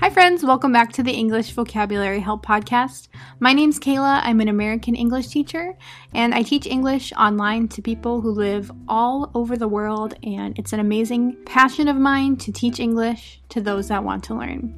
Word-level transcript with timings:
Hi, 0.00 0.10
friends. 0.10 0.44
Welcome 0.44 0.70
back 0.70 0.92
to 0.92 1.02
the 1.02 1.10
English 1.10 1.50
Vocabulary 1.50 2.20
Help 2.20 2.46
Podcast. 2.46 3.08
My 3.40 3.52
name's 3.52 3.80
Kayla. 3.80 4.20
I'm 4.22 4.40
an 4.40 4.46
American 4.46 4.94
English 4.94 5.26
teacher, 5.26 5.76
and 6.14 6.32
I 6.32 6.42
teach 6.42 6.68
English 6.68 7.12
online 7.14 7.66
to 7.66 7.82
people 7.82 8.20
who 8.20 8.30
live 8.30 8.70
all 8.86 9.32
over 9.34 9.56
the 9.56 9.66
world. 9.66 10.14
And 10.22 10.56
it's 10.56 10.72
an 10.72 10.78
amazing 10.78 11.36
passion 11.46 11.88
of 11.88 11.96
mine 11.96 12.36
to 12.36 12.52
teach 12.52 12.78
English 12.78 13.42
to 13.48 13.60
those 13.60 13.88
that 13.88 14.04
want 14.04 14.22
to 14.24 14.34
learn. 14.36 14.72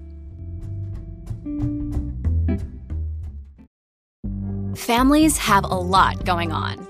Families 4.74 5.37
have 5.37 5.64
a 5.64 5.74
lot 5.74 6.24
going 6.24 6.50
on. 6.50 6.90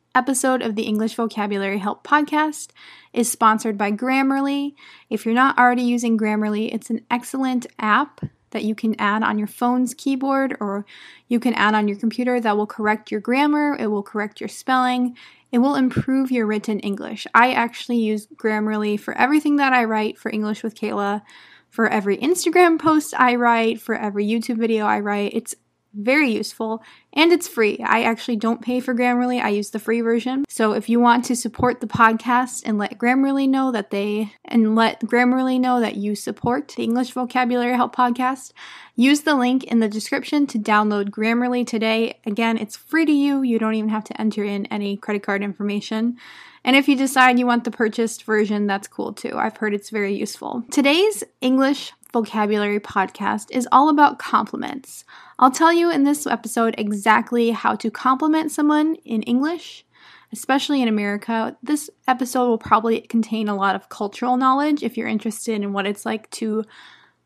episode 0.13 0.61
of 0.61 0.75
the 0.75 0.83
English 0.83 1.15
Vocabulary 1.15 1.77
Help 1.77 2.05
podcast 2.05 2.69
is 3.13 3.31
sponsored 3.31 3.77
by 3.77 3.91
Grammarly. 3.91 4.73
If 5.09 5.25
you're 5.25 5.35
not 5.35 5.57
already 5.57 5.83
using 5.83 6.17
Grammarly, 6.17 6.73
it's 6.73 6.89
an 6.89 7.05
excellent 7.09 7.67
app 7.79 8.21
that 8.51 8.63
you 8.63 8.75
can 8.75 8.95
add 8.99 9.23
on 9.23 9.37
your 9.37 9.47
phone's 9.47 9.93
keyboard 9.93 10.57
or 10.59 10.85
you 11.27 11.39
can 11.39 11.53
add 11.53 11.73
on 11.73 11.87
your 11.87 11.97
computer 11.97 12.39
that 12.39 12.57
will 12.57 12.67
correct 12.67 13.09
your 13.09 13.21
grammar, 13.21 13.75
it 13.79 13.87
will 13.87 14.03
correct 14.03 14.41
your 14.41 14.49
spelling, 14.49 15.15
it 15.51 15.59
will 15.59 15.75
improve 15.75 16.31
your 16.31 16.45
written 16.45 16.79
English. 16.79 17.25
I 17.33 17.53
actually 17.53 17.97
use 17.97 18.27
Grammarly 18.27 18.99
for 18.99 19.17
everything 19.17 19.55
that 19.57 19.73
I 19.73 19.85
write 19.85 20.17
for 20.17 20.31
English 20.31 20.63
with 20.63 20.75
Kayla, 20.75 21.21
for 21.69 21.87
every 21.87 22.17
Instagram 22.17 22.77
post 22.77 23.13
I 23.17 23.35
write, 23.35 23.79
for 23.79 23.95
every 23.95 24.25
YouTube 24.25 24.57
video 24.57 24.85
I 24.85 24.99
write. 24.99 25.33
It's 25.33 25.55
very 25.93 26.31
useful 26.31 26.83
and 27.13 27.31
it's 27.31 27.47
free. 27.47 27.79
I 27.83 28.03
actually 28.03 28.37
don't 28.37 28.61
pay 28.61 28.79
for 28.79 28.95
Grammarly. 28.95 29.41
I 29.41 29.49
use 29.49 29.71
the 29.71 29.79
free 29.79 30.01
version. 30.01 30.45
So 30.47 30.71
if 30.73 30.87
you 30.87 30.99
want 30.99 31.25
to 31.25 31.35
support 31.35 31.81
the 31.81 31.87
podcast 31.87 32.63
and 32.65 32.77
let 32.77 32.97
Grammarly 32.97 33.49
know 33.49 33.71
that 33.71 33.91
they 33.91 34.33
and 34.45 34.75
let 34.75 35.01
Grammarly 35.01 35.59
know 35.59 35.79
that 35.81 35.95
you 35.95 36.15
support 36.15 36.69
the 36.69 36.83
English 36.83 37.11
Vocabulary 37.11 37.75
Help 37.75 37.95
podcast, 37.95 38.53
use 38.95 39.21
the 39.21 39.35
link 39.35 39.63
in 39.65 39.79
the 39.79 39.89
description 39.89 40.47
to 40.47 40.59
download 40.59 41.09
Grammarly 41.09 41.67
today. 41.67 42.19
Again, 42.25 42.57
it's 42.57 42.77
free 42.77 43.05
to 43.05 43.11
you. 43.11 43.41
You 43.41 43.59
don't 43.59 43.75
even 43.75 43.89
have 43.89 44.05
to 44.05 44.21
enter 44.21 44.43
in 44.43 44.65
any 44.67 44.95
credit 44.95 45.23
card 45.23 45.43
information. 45.43 46.17
And 46.63 46.75
if 46.75 46.87
you 46.87 46.95
decide 46.95 47.39
you 47.39 47.47
want 47.47 47.63
the 47.63 47.71
purchased 47.71 48.23
version, 48.23 48.67
that's 48.67 48.87
cool 48.87 49.13
too. 49.13 49.35
I've 49.35 49.57
heard 49.57 49.73
it's 49.73 49.89
very 49.89 50.13
useful. 50.13 50.63
Today's 50.71 51.23
English 51.41 51.91
vocabulary 52.13 52.79
podcast 52.79 53.47
is 53.51 53.67
all 53.71 53.89
about 53.89 54.19
compliments. 54.19 55.05
I'll 55.41 55.49
tell 55.49 55.73
you 55.73 55.89
in 55.89 56.03
this 56.03 56.27
episode 56.27 56.75
exactly 56.77 57.49
how 57.49 57.73
to 57.77 57.89
compliment 57.89 58.51
someone 58.51 58.93
in 59.03 59.23
English, 59.23 59.83
especially 60.31 60.83
in 60.83 60.87
America. 60.87 61.57
This 61.63 61.89
episode 62.07 62.47
will 62.47 62.59
probably 62.59 63.01
contain 63.01 63.49
a 63.49 63.55
lot 63.55 63.75
of 63.75 63.89
cultural 63.89 64.37
knowledge 64.37 64.83
if 64.83 64.97
you're 64.97 65.07
interested 65.07 65.55
in 65.55 65.73
what 65.73 65.87
it's 65.87 66.05
like 66.05 66.29
to 66.31 66.63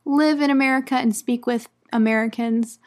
live 0.06 0.40
in 0.40 0.50
America 0.50 0.96
and 0.96 1.14
speak 1.14 1.46
with 1.46 1.68
Americans. 1.92 2.80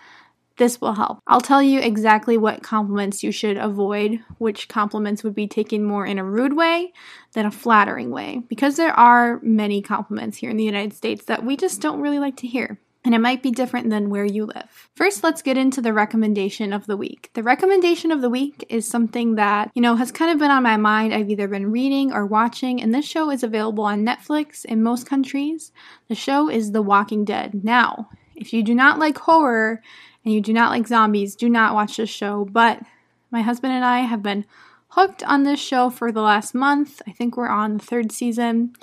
This 0.56 0.80
will 0.80 0.94
help. 0.94 1.20
I'll 1.26 1.42
tell 1.42 1.62
you 1.62 1.78
exactly 1.78 2.38
what 2.38 2.62
compliments 2.62 3.22
you 3.22 3.30
should 3.30 3.58
avoid, 3.58 4.20
which 4.38 4.66
compliments 4.66 5.22
would 5.22 5.34
be 5.34 5.46
taken 5.46 5.84
more 5.84 6.06
in 6.06 6.18
a 6.18 6.24
rude 6.24 6.56
way 6.56 6.94
than 7.34 7.44
a 7.44 7.50
flattering 7.50 8.10
way, 8.10 8.40
because 8.48 8.76
there 8.76 8.98
are 8.98 9.40
many 9.42 9.82
compliments 9.82 10.38
here 10.38 10.48
in 10.48 10.56
the 10.56 10.64
United 10.64 10.94
States 10.94 11.26
that 11.26 11.44
we 11.44 11.54
just 11.54 11.82
don't 11.82 12.00
really 12.00 12.18
like 12.18 12.36
to 12.38 12.46
hear. 12.46 12.80
And 13.08 13.14
it 13.14 13.20
might 13.20 13.42
be 13.42 13.50
different 13.50 13.88
than 13.88 14.10
where 14.10 14.26
you 14.26 14.44
live. 14.44 14.90
First, 14.94 15.24
let's 15.24 15.40
get 15.40 15.56
into 15.56 15.80
the 15.80 15.94
recommendation 15.94 16.74
of 16.74 16.86
the 16.86 16.94
week. 16.94 17.30
The 17.32 17.42
recommendation 17.42 18.12
of 18.12 18.20
the 18.20 18.28
week 18.28 18.66
is 18.68 18.86
something 18.86 19.36
that, 19.36 19.70
you 19.74 19.80
know, 19.80 19.96
has 19.96 20.12
kind 20.12 20.30
of 20.30 20.38
been 20.38 20.50
on 20.50 20.62
my 20.62 20.76
mind. 20.76 21.14
I've 21.14 21.30
either 21.30 21.48
been 21.48 21.72
reading 21.72 22.12
or 22.12 22.26
watching, 22.26 22.82
and 22.82 22.94
this 22.94 23.06
show 23.06 23.30
is 23.30 23.42
available 23.42 23.84
on 23.84 24.04
Netflix 24.04 24.66
in 24.66 24.82
most 24.82 25.06
countries. 25.06 25.72
The 26.08 26.14
show 26.14 26.50
is 26.50 26.72
The 26.72 26.82
Walking 26.82 27.24
Dead. 27.24 27.64
Now, 27.64 28.10
if 28.36 28.52
you 28.52 28.62
do 28.62 28.74
not 28.74 28.98
like 28.98 29.16
horror 29.16 29.80
and 30.22 30.34
you 30.34 30.42
do 30.42 30.52
not 30.52 30.70
like 30.70 30.86
zombies, 30.86 31.34
do 31.34 31.48
not 31.48 31.72
watch 31.72 31.96
this 31.96 32.10
show. 32.10 32.44
But 32.44 32.82
my 33.30 33.40
husband 33.40 33.72
and 33.72 33.86
I 33.86 34.00
have 34.00 34.22
been 34.22 34.44
hooked 34.88 35.22
on 35.22 35.44
this 35.44 35.60
show 35.60 35.88
for 35.88 36.12
the 36.12 36.20
last 36.20 36.54
month. 36.54 37.00
I 37.06 37.12
think 37.12 37.38
we're 37.38 37.48
on 37.48 37.78
the 37.78 37.84
third 37.86 38.12
season. 38.12 38.74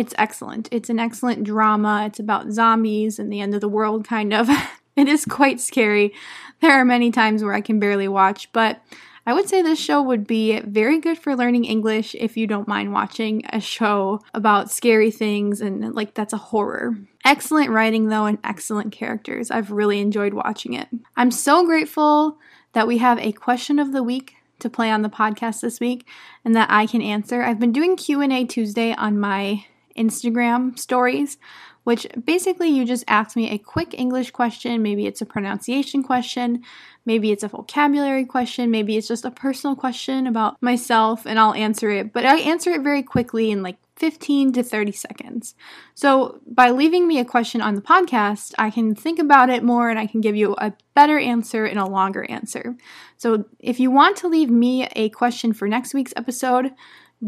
It's 0.00 0.14
excellent. 0.16 0.66
It's 0.72 0.88
an 0.88 0.98
excellent 0.98 1.44
drama. 1.44 2.04
It's 2.06 2.18
about 2.18 2.52
zombies 2.52 3.18
and 3.18 3.30
the 3.30 3.42
end 3.42 3.54
of 3.54 3.60
the 3.60 3.68
world, 3.68 4.08
kind 4.08 4.32
of. 4.32 4.48
it 4.96 5.08
is 5.08 5.26
quite 5.26 5.60
scary. 5.60 6.14
There 6.62 6.72
are 6.72 6.86
many 6.86 7.10
times 7.10 7.44
where 7.44 7.52
I 7.52 7.60
can 7.60 7.78
barely 7.78 8.08
watch, 8.08 8.50
but 8.54 8.80
I 9.26 9.34
would 9.34 9.46
say 9.46 9.60
this 9.60 9.78
show 9.78 10.00
would 10.00 10.26
be 10.26 10.58
very 10.60 11.00
good 11.00 11.18
for 11.18 11.36
learning 11.36 11.66
English 11.66 12.16
if 12.18 12.38
you 12.38 12.46
don't 12.46 12.66
mind 12.66 12.94
watching 12.94 13.42
a 13.50 13.60
show 13.60 14.20
about 14.32 14.70
scary 14.70 15.10
things 15.10 15.60
and 15.60 15.94
like 15.94 16.14
that's 16.14 16.32
a 16.32 16.38
horror. 16.38 16.96
Excellent 17.22 17.68
writing 17.68 18.08
though 18.08 18.24
and 18.24 18.38
excellent 18.42 18.92
characters. 18.92 19.50
I've 19.50 19.70
really 19.70 20.00
enjoyed 20.00 20.32
watching 20.32 20.72
it. 20.72 20.88
I'm 21.14 21.30
so 21.30 21.66
grateful 21.66 22.38
that 22.72 22.88
we 22.88 22.96
have 22.98 23.18
a 23.18 23.32
question 23.32 23.78
of 23.78 23.92
the 23.92 24.02
week 24.02 24.36
to 24.60 24.70
play 24.70 24.90
on 24.90 25.02
the 25.02 25.10
podcast 25.10 25.60
this 25.60 25.78
week 25.78 26.08
and 26.42 26.56
that 26.56 26.70
I 26.70 26.86
can 26.86 27.02
answer. 27.02 27.42
I've 27.42 27.60
been 27.60 27.72
doing 27.72 27.96
Q&A 27.96 28.46
Tuesday 28.46 28.94
on 28.94 29.20
my 29.20 29.66
Instagram 29.96 30.78
stories 30.78 31.38
which 31.84 32.06
basically 32.24 32.68
you 32.68 32.84
just 32.84 33.04
ask 33.08 33.36
me 33.36 33.50
a 33.50 33.58
quick 33.58 33.94
English 33.94 34.30
question. 34.32 34.82
Maybe 34.82 35.06
it's 35.06 35.22
a 35.22 35.26
pronunciation 35.26 36.02
question, 36.02 36.62
maybe 37.06 37.32
it's 37.32 37.42
a 37.42 37.48
vocabulary 37.48 38.24
question, 38.24 38.70
maybe 38.70 38.96
it's 38.96 39.08
just 39.08 39.24
a 39.24 39.30
personal 39.30 39.74
question 39.74 40.26
about 40.26 40.60
myself, 40.62 41.26
and 41.26 41.38
I'll 41.38 41.54
answer 41.54 41.90
it. 41.90 42.12
But 42.12 42.26
I 42.26 42.38
answer 42.40 42.70
it 42.70 42.82
very 42.82 43.02
quickly 43.02 43.50
in 43.50 43.62
like 43.62 43.78
15 43.96 44.52
to 44.54 44.62
30 44.62 44.92
seconds. 44.92 45.54
So, 45.94 46.40
by 46.46 46.70
leaving 46.70 47.06
me 47.06 47.18
a 47.18 47.24
question 47.24 47.60
on 47.60 47.74
the 47.74 47.82
podcast, 47.82 48.54
I 48.58 48.70
can 48.70 48.94
think 48.94 49.18
about 49.18 49.50
it 49.50 49.62
more 49.62 49.90
and 49.90 49.98
I 49.98 50.06
can 50.06 50.22
give 50.22 50.34
you 50.34 50.54
a 50.56 50.72
better 50.94 51.18
answer 51.18 51.66
and 51.66 51.78
a 51.78 51.84
longer 51.84 52.24
answer. 52.30 52.76
So, 53.18 53.44
if 53.58 53.78
you 53.78 53.90
want 53.90 54.16
to 54.18 54.28
leave 54.28 54.48
me 54.48 54.86
a 54.96 55.10
question 55.10 55.52
for 55.52 55.68
next 55.68 55.92
week's 55.92 56.14
episode, 56.16 56.72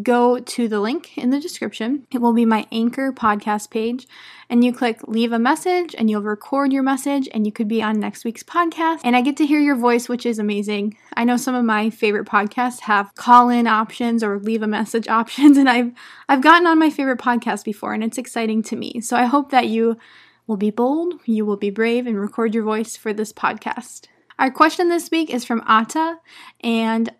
go 0.00 0.38
to 0.38 0.68
the 0.68 0.80
link 0.80 1.18
in 1.18 1.30
the 1.30 1.40
description. 1.40 2.06
It 2.10 2.18
will 2.18 2.32
be 2.32 2.46
my 2.46 2.66
Anchor 2.72 3.12
podcast 3.12 3.70
page, 3.70 4.06
and 4.48 4.64
you 4.64 4.72
click 4.72 5.00
leave 5.06 5.32
a 5.32 5.38
message, 5.38 5.94
and 5.98 6.08
you'll 6.08 6.22
record 6.22 6.72
your 6.72 6.82
message, 6.82 7.28
and 7.32 7.44
you 7.44 7.52
could 7.52 7.68
be 7.68 7.82
on 7.82 8.00
next 8.00 8.24
week's 8.24 8.42
podcast. 8.42 9.00
And 9.04 9.14
I 9.14 9.20
get 9.20 9.36
to 9.38 9.46
hear 9.46 9.60
your 9.60 9.76
voice, 9.76 10.08
which 10.08 10.24
is 10.24 10.38
amazing. 10.38 10.96
I 11.14 11.24
know 11.24 11.36
some 11.36 11.54
of 11.54 11.64
my 11.64 11.90
favorite 11.90 12.26
podcasts 12.26 12.80
have 12.80 13.14
call 13.14 13.50
in 13.50 13.66
options 13.66 14.24
or 14.24 14.38
leave 14.38 14.62
a 14.62 14.66
message 14.66 15.08
options, 15.08 15.58
and 15.58 15.68
I've 15.68 15.92
I've 16.28 16.42
gotten 16.42 16.66
on 16.66 16.78
my 16.78 16.90
favorite 16.90 17.20
podcast 17.20 17.64
before, 17.64 17.92
and 17.92 18.02
it's 18.02 18.18
exciting 18.18 18.62
to 18.64 18.76
me. 18.76 19.00
So 19.00 19.16
I 19.16 19.26
hope 19.26 19.50
that 19.50 19.68
you 19.68 19.98
will 20.46 20.56
be 20.56 20.70
bold, 20.70 21.14
you 21.26 21.44
will 21.44 21.56
be 21.56 21.70
brave, 21.70 22.06
and 22.06 22.18
record 22.18 22.54
your 22.54 22.64
voice 22.64 22.96
for 22.96 23.12
this 23.12 23.32
podcast. 23.32 24.06
Our 24.38 24.50
question 24.50 24.88
this 24.88 25.10
week 25.10 25.30
is 25.30 25.44
from 25.44 25.62
Atta, 25.66 26.16
and 26.62 27.12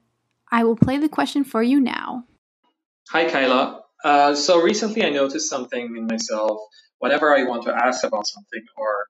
I 0.50 0.64
will 0.64 0.76
play 0.76 0.98
the 0.98 1.08
question 1.08 1.44
for 1.44 1.62
you 1.62 1.78
now. 1.80 2.24
Hi, 3.12 3.28
Kyla. 3.28 3.82
Uh, 4.02 4.34
so 4.34 4.62
recently 4.62 5.04
I 5.04 5.10
noticed 5.10 5.50
something 5.50 5.96
in 5.98 6.06
myself. 6.06 6.62
Whenever 6.98 7.36
I 7.36 7.44
want 7.44 7.64
to 7.64 7.74
ask 7.74 8.04
about 8.04 8.26
something 8.26 8.64
or 8.74 9.06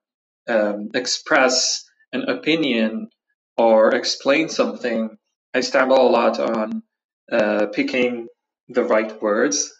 um, 0.53 0.89
express 0.93 1.85
an 2.11 2.23
opinion 2.23 3.07
or 3.55 3.95
explain 3.95 4.49
something, 4.49 5.09
I 5.53 5.61
stumble 5.61 6.05
a 6.05 6.11
lot 6.11 6.37
on 6.37 6.83
uh, 7.31 7.67
picking 7.67 8.27
the 8.67 8.83
right 8.83 9.21
words. 9.21 9.71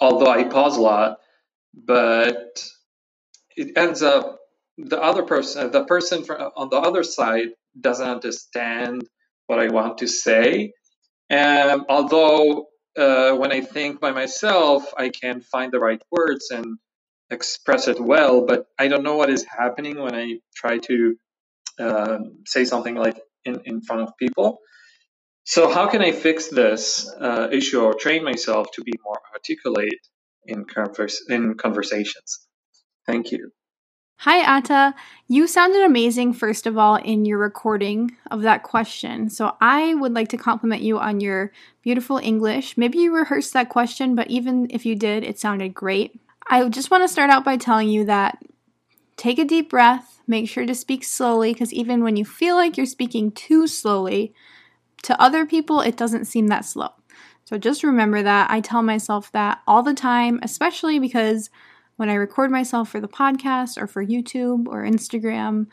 Although 0.00 0.30
I 0.30 0.44
pause 0.44 0.78
a 0.78 0.80
lot, 0.80 1.18
but 1.74 2.64
it 3.54 3.76
ends 3.76 4.02
up 4.02 4.38
the 4.78 4.98
other 4.98 5.24
person, 5.24 5.70
the 5.72 5.84
person 5.84 6.24
on 6.56 6.70
the 6.70 6.78
other 6.78 7.02
side, 7.02 7.48
doesn't 7.78 8.08
understand 8.08 9.06
what 9.46 9.58
I 9.58 9.68
want 9.68 9.98
to 9.98 10.08
say. 10.08 10.72
And 11.28 11.82
although 11.90 12.68
uh, 12.96 13.32
when 13.36 13.52
I 13.52 13.60
think 13.60 14.00
by 14.00 14.12
myself, 14.12 14.92
I 14.96 15.10
can 15.10 15.40
find 15.40 15.72
the 15.72 15.80
right 15.80 16.02
words 16.10 16.50
and 16.50 16.78
express 17.30 17.88
it 17.88 18.00
well, 18.00 18.46
but 18.46 18.66
I 18.78 18.88
don't 18.88 19.02
know 19.02 19.16
what 19.16 19.30
is 19.30 19.44
happening 19.44 20.00
when 20.00 20.14
I 20.14 20.38
try 20.54 20.78
to 20.78 21.16
uh, 21.78 22.18
say 22.46 22.64
something 22.64 22.94
like 22.94 23.20
in, 23.44 23.60
in 23.64 23.80
front 23.82 24.02
of 24.02 24.16
people. 24.18 24.58
So, 25.44 25.70
how 25.72 25.88
can 25.88 26.02
I 26.02 26.12
fix 26.12 26.48
this 26.48 27.10
uh, 27.20 27.48
issue 27.50 27.80
or 27.80 27.94
train 27.94 28.24
myself 28.24 28.68
to 28.74 28.82
be 28.82 28.92
more 29.04 29.20
articulate 29.34 30.00
in, 30.46 30.64
converse, 30.64 31.24
in 31.28 31.54
conversations? 31.56 32.40
Thank 33.06 33.32
you. 33.32 33.52
Hi, 34.22 34.40
Atta. 34.40 34.96
You 35.28 35.46
sounded 35.46 35.82
amazing, 35.82 36.32
first 36.32 36.66
of 36.66 36.76
all, 36.76 36.96
in 36.96 37.24
your 37.24 37.38
recording 37.38 38.16
of 38.32 38.42
that 38.42 38.64
question. 38.64 39.30
So 39.30 39.54
I 39.60 39.94
would 39.94 40.12
like 40.12 40.26
to 40.30 40.36
compliment 40.36 40.82
you 40.82 40.98
on 40.98 41.20
your 41.20 41.52
beautiful 41.82 42.18
English. 42.18 42.76
Maybe 42.76 42.98
you 42.98 43.14
rehearsed 43.14 43.52
that 43.52 43.68
question, 43.68 44.16
but 44.16 44.28
even 44.28 44.66
if 44.70 44.84
you 44.84 44.96
did, 44.96 45.22
it 45.22 45.38
sounded 45.38 45.72
great. 45.72 46.18
I 46.48 46.68
just 46.68 46.90
want 46.90 47.04
to 47.04 47.08
start 47.08 47.30
out 47.30 47.44
by 47.44 47.58
telling 47.58 47.90
you 47.90 48.06
that 48.06 48.42
take 49.16 49.38
a 49.38 49.44
deep 49.44 49.70
breath, 49.70 50.20
make 50.26 50.48
sure 50.48 50.66
to 50.66 50.74
speak 50.74 51.04
slowly, 51.04 51.52
because 51.52 51.72
even 51.72 52.02
when 52.02 52.16
you 52.16 52.24
feel 52.24 52.56
like 52.56 52.76
you're 52.76 52.86
speaking 52.86 53.30
too 53.30 53.68
slowly, 53.68 54.34
to 55.04 55.20
other 55.22 55.46
people, 55.46 55.80
it 55.80 55.96
doesn't 55.96 56.24
seem 56.24 56.48
that 56.48 56.64
slow. 56.64 56.88
So 57.44 57.56
just 57.56 57.84
remember 57.84 58.20
that. 58.24 58.50
I 58.50 58.62
tell 58.62 58.82
myself 58.82 59.30
that 59.30 59.60
all 59.64 59.84
the 59.84 59.94
time, 59.94 60.40
especially 60.42 60.98
because 60.98 61.50
when 61.98 62.08
I 62.08 62.14
record 62.14 62.52
myself 62.52 62.88
for 62.88 63.00
the 63.00 63.08
podcast 63.08 63.76
or 63.76 63.88
for 63.88 64.06
YouTube 64.06 64.68
or 64.68 64.84
Instagram, 64.84 65.66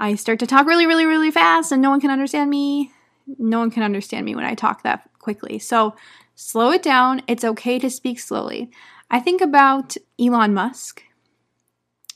I 0.00 0.16
start 0.16 0.40
to 0.40 0.46
talk 0.46 0.66
really, 0.66 0.84
really, 0.84 1.06
really 1.06 1.30
fast 1.30 1.70
and 1.70 1.80
no 1.80 1.90
one 1.90 2.00
can 2.00 2.10
understand 2.10 2.50
me. 2.50 2.90
No 3.38 3.60
one 3.60 3.70
can 3.70 3.84
understand 3.84 4.26
me 4.26 4.34
when 4.34 4.44
I 4.44 4.56
talk 4.56 4.82
that 4.82 5.08
quickly. 5.20 5.60
So 5.60 5.94
slow 6.34 6.72
it 6.72 6.82
down. 6.82 7.22
It's 7.28 7.44
okay 7.44 7.78
to 7.78 7.88
speak 7.88 8.18
slowly. 8.18 8.68
I 9.12 9.20
think 9.20 9.40
about 9.40 9.96
Elon 10.18 10.54
Musk. 10.54 11.04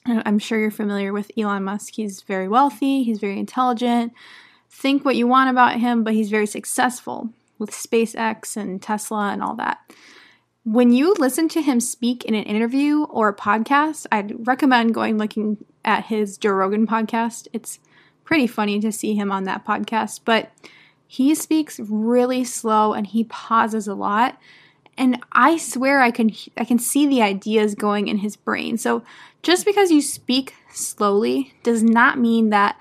I'm 0.04 0.40
sure 0.40 0.58
you're 0.58 0.72
familiar 0.72 1.12
with 1.12 1.30
Elon 1.38 1.62
Musk. 1.62 1.94
He's 1.94 2.22
very 2.22 2.48
wealthy, 2.48 3.04
he's 3.04 3.20
very 3.20 3.38
intelligent. 3.38 4.12
Think 4.68 5.04
what 5.04 5.14
you 5.14 5.28
want 5.28 5.50
about 5.50 5.78
him, 5.78 6.02
but 6.02 6.14
he's 6.14 6.28
very 6.28 6.48
successful 6.48 7.30
with 7.60 7.70
SpaceX 7.70 8.56
and 8.56 8.82
Tesla 8.82 9.30
and 9.30 9.44
all 9.44 9.54
that. 9.54 9.78
When 10.64 10.94
you 10.94 11.14
listen 11.18 11.50
to 11.50 11.60
him 11.60 11.78
speak 11.78 12.24
in 12.24 12.34
an 12.34 12.44
interview 12.44 13.04
or 13.04 13.28
a 13.28 13.36
podcast, 13.36 14.06
I'd 14.10 14.46
recommend 14.46 14.94
going 14.94 15.18
looking 15.18 15.62
at 15.84 16.06
his 16.06 16.38
Joe 16.38 16.52
Rogan 16.52 16.86
podcast. 16.86 17.48
It's 17.52 17.78
pretty 18.24 18.46
funny 18.46 18.80
to 18.80 18.90
see 18.90 19.14
him 19.14 19.30
on 19.30 19.44
that 19.44 19.66
podcast, 19.66 20.20
but 20.24 20.50
he 21.06 21.34
speaks 21.34 21.78
really 21.80 22.44
slow 22.44 22.94
and 22.94 23.06
he 23.06 23.24
pauses 23.24 23.86
a 23.86 23.94
lot. 23.94 24.38
And 24.96 25.22
I 25.32 25.58
swear 25.58 26.00
I 26.00 26.10
can 26.10 26.30
I 26.56 26.64
can 26.64 26.78
see 26.78 27.06
the 27.06 27.20
ideas 27.20 27.74
going 27.74 28.08
in 28.08 28.18
his 28.18 28.34
brain. 28.34 28.78
So 28.78 29.04
just 29.42 29.66
because 29.66 29.90
you 29.90 30.00
speak 30.00 30.54
slowly 30.70 31.52
does 31.62 31.82
not 31.82 32.18
mean 32.18 32.48
that 32.50 32.78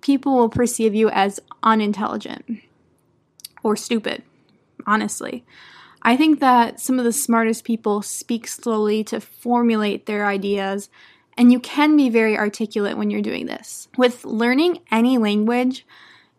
people 0.00 0.36
will 0.36 0.48
perceive 0.48 0.94
you 0.94 1.10
as 1.10 1.40
unintelligent 1.64 2.60
or 3.64 3.74
stupid, 3.74 4.22
honestly. 4.86 5.44
I 6.06 6.16
think 6.16 6.38
that 6.38 6.78
some 6.78 7.00
of 7.00 7.04
the 7.04 7.12
smartest 7.12 7.64
people 7.64 8.00
speak 8.00 8.46
slowly 8.46 9.02
to 9.04 9.20
formulate 9.20 10.06
their 10.06 10.24
ideas, 10.24 10.88
and 11.36 11.50
you 11.50 11.58
can 11.58 11.96
be 11.96 12.08
very 12.10 12.38
articulate 12.38 12.96
when 12.96 13.10
you're 13.10 13.20
doing 13.20 13.46
this. 13.46 13.88
With 13.98 14.24
learning 14.24 14.78
any 14.92 15.18
language, 15.18 15.84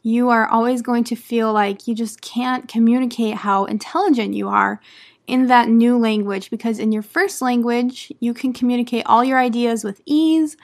you 0.04 0.30
are 0.30 0.48
always 0.48 0.82
going 0.82 1.04
to 1.04 1.18
feel 1.18 1.52
like 1.52 1.86
you 1.86 1.96
just 1.96 2.22
can't 2.22 2.70
communicate 2.70 3.36
how 3.36 3.66
intelligent 3.66 4.36
you 4.36 4.48
are 4.48 4.80
in 5.28 5.48
that 5.48 5.68
new 5.68 5.98
language 5.98 6.50
because 6.50 6.80
in 6.80 6.94
your 6.94 7.02
first 7.02 7.42
language, 7.42 8.10
you 8.22 8.34
can 8.34 8.54
communicate 8.54 9.06
all 9.06 9.22
your 9.22 9.38
ideas 9.38 9.84
with 9.84 10.02
ease. 10.06 10.56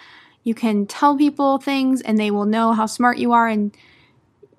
You 0.46 0.56
can 0.56 0.86
tell 0.86 1.18
people 1.18 1.58
things 1.58 2.02
and 2.02 2.18
they 2.18 2.32
will 2.32 2.46
know 2.46 2.72
how 2.72 2.86
smart 2.86 3.18
you 3.18 3.34
are 3.34 3.50
and 3.50 3.76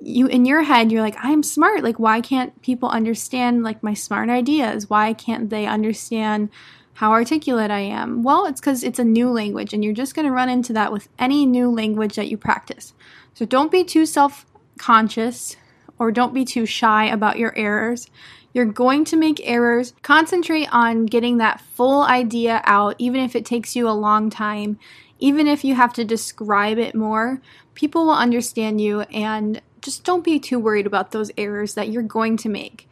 you 0.07 0.27
in 0.27 0.45
your 0.45 0.63
head 0.63 0.93
you're 0.93 1.03
like 1.03 1.17
i'm 1.23 1.43
smart. 1.43 1.83
Like 1.83 1.99
why 1.99 2.21
can't 2.21 2.61
people 2.63 2.89
understand 2.89 3.63
like 3.63 3.83
my 3.83 3.95
smart 3.95 4.29
ideas? 4.29 4.91
Why 4.91 5.13
can't 5.13 5.51
they 5.51 5.67
understand 5.67 6.51
how 6.95 7.13
articulate 7.13 7.71
i 7.71 7.81
am? 7.81 8.23
Well 8.23 8.47
it's 8.47 8.61
because 8.61 8.85
it's 8.85 8.99
a 8.99 9.05
new 9.05 9.31
language 9.31 9.73
and 9.73 9.83
you're 9.83 9.93
just 9.93 10.15
going 10.15 10.27
to 10.27 10.33
run 10.33 10.49
into 10.49 10.73
that 10.75 10.93
with 10.93 11.09
any 11.19 11.47
new 11.47 11.71
language 11.71 12.17
that 12.17 12.29
you 12.29 12.37
practice. 12.37 12.93
So 13.35 13.45
don't 13.45 13.73
be 13.73 13.85
too 13.85 14.07
self-conscious 14.07 15.57
or 15.99 16.13
don't 16.13 16.35
be 16.35 16.45
too 16.45 16.67
shy 16.67 17.07
about 17.07 17.39
your 17.39 17.57
errors. 17.57 18.09
You're 18.53 18.65
going 18.67 19.05
to 19.07 19.17
make 19.17 19.41
errors. 19.43 19.95
Concentrate 20.03 20.69
on 20.73 21.07
getting 21.07 21.39
that 21.39 21.61
full 21.61 22.03
idea 22.03 22.63
out 22.65 22.95
even 22.99 23.21
if 23.21 23.35
it 23.35 23.45
takes 23.45 23.75
you 23.75 23.89
a 23.89 23.91
long 23.91 24.31
time. 24.31 24.79
Even 25.19 25.47
if 25.47 25.65
you 25.65 25.75
have 25.75 25.93
to 25.95 26.05
describe 26.05 26.79
it 26.79 26.95
more 26.95 27.41
people 27.75 28.07
will 28.07 28.13
understand 28.13 28.81
you 28.81 29.03
and 29.03 29.61
just 29.85 30.03
don't 30.03 30.25
be 30.25 30.41
too 30.41 30.59
worried 30.59 30.87
about 30.87 31.11
those 31.11 31.31
errors 31.37 31.75
that 31.75 31.91
you're 31.91 32.03
going 32.03 32.39
to 32.39 32.49
make. 32.49 32.89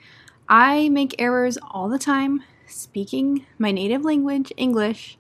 I 0.47 0.91
make 0.91 1.15
errors 1.19 1.57
all 1.71 1.89
the 1.89 1.99
time 1.99 2.43
speaking 2.67 3.47
my 3.59 3.71
native 3.71 4.05
language, 4.05 4.53
English, 4.57 5.17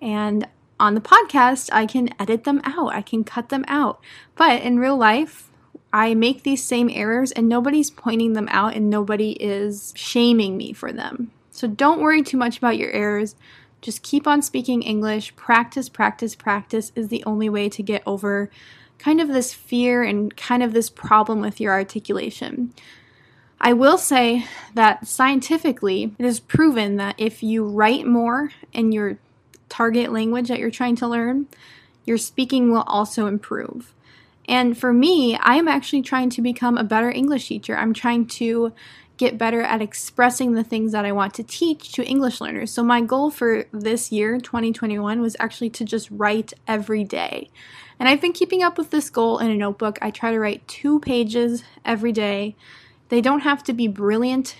and 0.00 0.48
on 0.80 0.94
the 0.94 1.00
podcast, 1.00 1.68
I 1.70 1.86
can 1.86 2.08
edit 2.18 2.44
them 2.44 2.60
out, 2.64 2.94
I 2.94 3.02
can 3.02 3.24
cut 3.24 3.50
them 3.50 3.64
out. 3.68 4.00
But 4.34 4.62
in 4.62 4.78
real 4.78 4.96
life, 4.96 5.50
I 5.92 6.14
make 6.14 6.42
these 6.42 6.64
same 6.64 6.90
errors 6.90 7.30
and 7.30 7.48
nobody's 7.48 7.90
pointing 7.90 8.32
them 8.32 8.48
out 8.50 8.74
and 8.74 8.88
nobody 8.88 9.32
is 9.32 9.92
shaming 9.94 10.56
me 10.56 10.72
for 10.72 10.92
them. 10.92 11.30
So 11.50 11.68
don't 11.68 12.00
worry 12.00 12.22
too 12.22 12.38
much 12.38 12.56
about 12.56 12.78
your 12.78 12.90
errors. 12.90 13.36
Just 13.82 14.02
keep 14.02 14.26
on 14.26 14.40
speaking 14.40 14.80
English. 14.82 15.36
Practice, 15.36 15.90
practice, 15.90 16.34
practice 16.34 16.90
is 16.96 17.08
the 17.08 17.22
only 17.24 17.50
way 17.50 17.68
to 17.68 17.82
get 17.82 18.02
over 18.06 18.50
kind 19.02 19.20
of 19.20 19.28
this 19.28 19.52
fear 19.52 20.04
and 20.04 20.36
kind 20.36 20.62
of 20.62 20.72
this 20.72 20.88
problem 20.88 21.40
with 21.40 21.60
your 21.60 21.72
articulation. 21.72 22.72
I 23.60 23.72
will 23.72 23.98
say 23.98 24.46
that 24.74 25.08
scientifically, 25.08 26.14
it 26.18 26.24
is 26.24 26.38
proven 26.38 26.96
that 26.96 27.16
if 27.18 27.42
you 27.42 27.64
write 27.64 28.06
more 28.06 28.50
in 28.72 28.92
your 28.92 29.18
target 29.68 30.12
language 30.12 30.48
that 30.48 30.60
you're 30.60 30.70
trying 30.70 30.96
to 30.96 31.08
learn, 31.08 31.48
your 32.04 32.18
speaking 32.18 32.70
will 32.70 32.82
also 32.82 33.26
improve. 33.26 33.92
And 34.48 34.78
for 34.78 34.92
me, 34.92 35.36
I 35.36 35.56
am 35.56 35.66
actually 35.66 36.02
trying 36.02 36.30
to 36.30 36.42
become 36.42 36.78
a 36.78 36.84
better 36.84 37.10
English 37.10 37.48
teacher. 37.48 37.76
I'm 37.76 37.94
trying 37.94 38.26
to 38.26 38.72
get 39.22 39.38
better 39.38 39.62
at 39.62 39.80
expressing 39.80 40.54
the 40.54 40.64
things 40.64 40.90
that 40.90 41.04
I 41.04 41.12
want 41.12 41.32
to 41.34 41.44
teach 41.44 41.92
to 41.92 42.04
English 42.04 42.40
learners. 42.40 42.72
So, 42.72 42.82
my 42.82 43.00
goal 43.00 43.30
for 43.30 43.66
this 43.70 44.10
year, 44.10 44.40
2021, 44.40 45.20
was 45.20 45.36
actually 45.38 45.70
to 45.70 45.84
just 45.84 46.10
write 46.10 46.52
every 46.66 47.04
day. 47.04 47.48
And 48.00 48.08
I've 48.08 48.20
been 48.20 48.32
keeping 48.32 48.64
up 48.64 48.76
with 48.76 48.90
this 48.90 49.10
goal 49.10 49.38
in 49.38 49.48
a 49.48 49.54
notebook. 49.54 49.96
I 50.02 50.10
try 50.10 50.32
to 50.32 50.40
write 50.40 50.66
two 50.66 50.98
pages 50.98 51.62
every 51.84 52.10
day. 52.10 52.56
They 53.10 53.20
don't 53.20 53.42
have 53.42 53.62
to 53.64 53.72
be 53.72 53.86
brilliant 53.86 54.56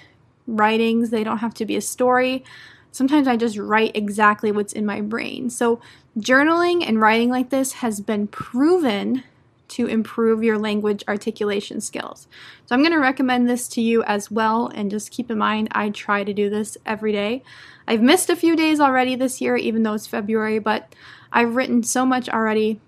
writings, 0.47 1.11
they 1.11 1.25
don't 1.25 1.39
have 1.39 1.55
to 1.55 1.67
be 1.67 1.75
a 1.75 1.81
story. 1.81 2.45
Sometimes 2.93 3.27
I 3.27 3.37
just 3.37 3.57
write 3.57 3.97
exactly 3.97 4.53
what's 4.53 4.73
in 4.73 4.87
my 4.87 5.01
brain. 5.01 5.51
So, 5.51 5.81
journaling 6.17 6.87
and 6.87 7.01
writing 7.01 7.31
like 7.31 7.51
this 7.51 7.73
has 7.73 8.01
been 8.01 8.29
proven 8.29 9.25
to 9.73 9.87
improve 9.87 10.43
your 10.43 10.59
language 10.59 11.05
articulation 11.07 11.81
skills. 11.81 12.27
So, 12.67 12.75
I'm 12.75 12.83
going 12.83 12.93
to 12.93 12.99
recommend 12.99 13.49
this 13.49 13.69
to 13.69 13.81
you 13.81 14.03
as 14.05 14.31
well. 14.31 14.71
And 14.75 14.91
just 14.91 15.11
keep 15.11 15.31
in 15.31 15.39
mind, 15.39 15.69
I 15.73 15.91
try 15.91 16.25
to 16.25 16.33
do 16.33 16.49
this 16.49 16.77
every 16.87 17.13
day. 17.13 17.43
I've 17.87 18.03
missed 18.03 18.31
a 18.31 18.37
few 18.37 18.57
days 18.57 18.81
already 18.81 19.17
this 19.17 19.41
year, 19.41 19.57
even 19.57 19.83
though 19.83 19.95
it's 19.95 20.07
February, 20.07 20.59
but 20.59 20.95
I've 21.33 21.57
written 21.57 21.83
so 21.83 22.07
much 22.07 22.29
already 22.29 22.81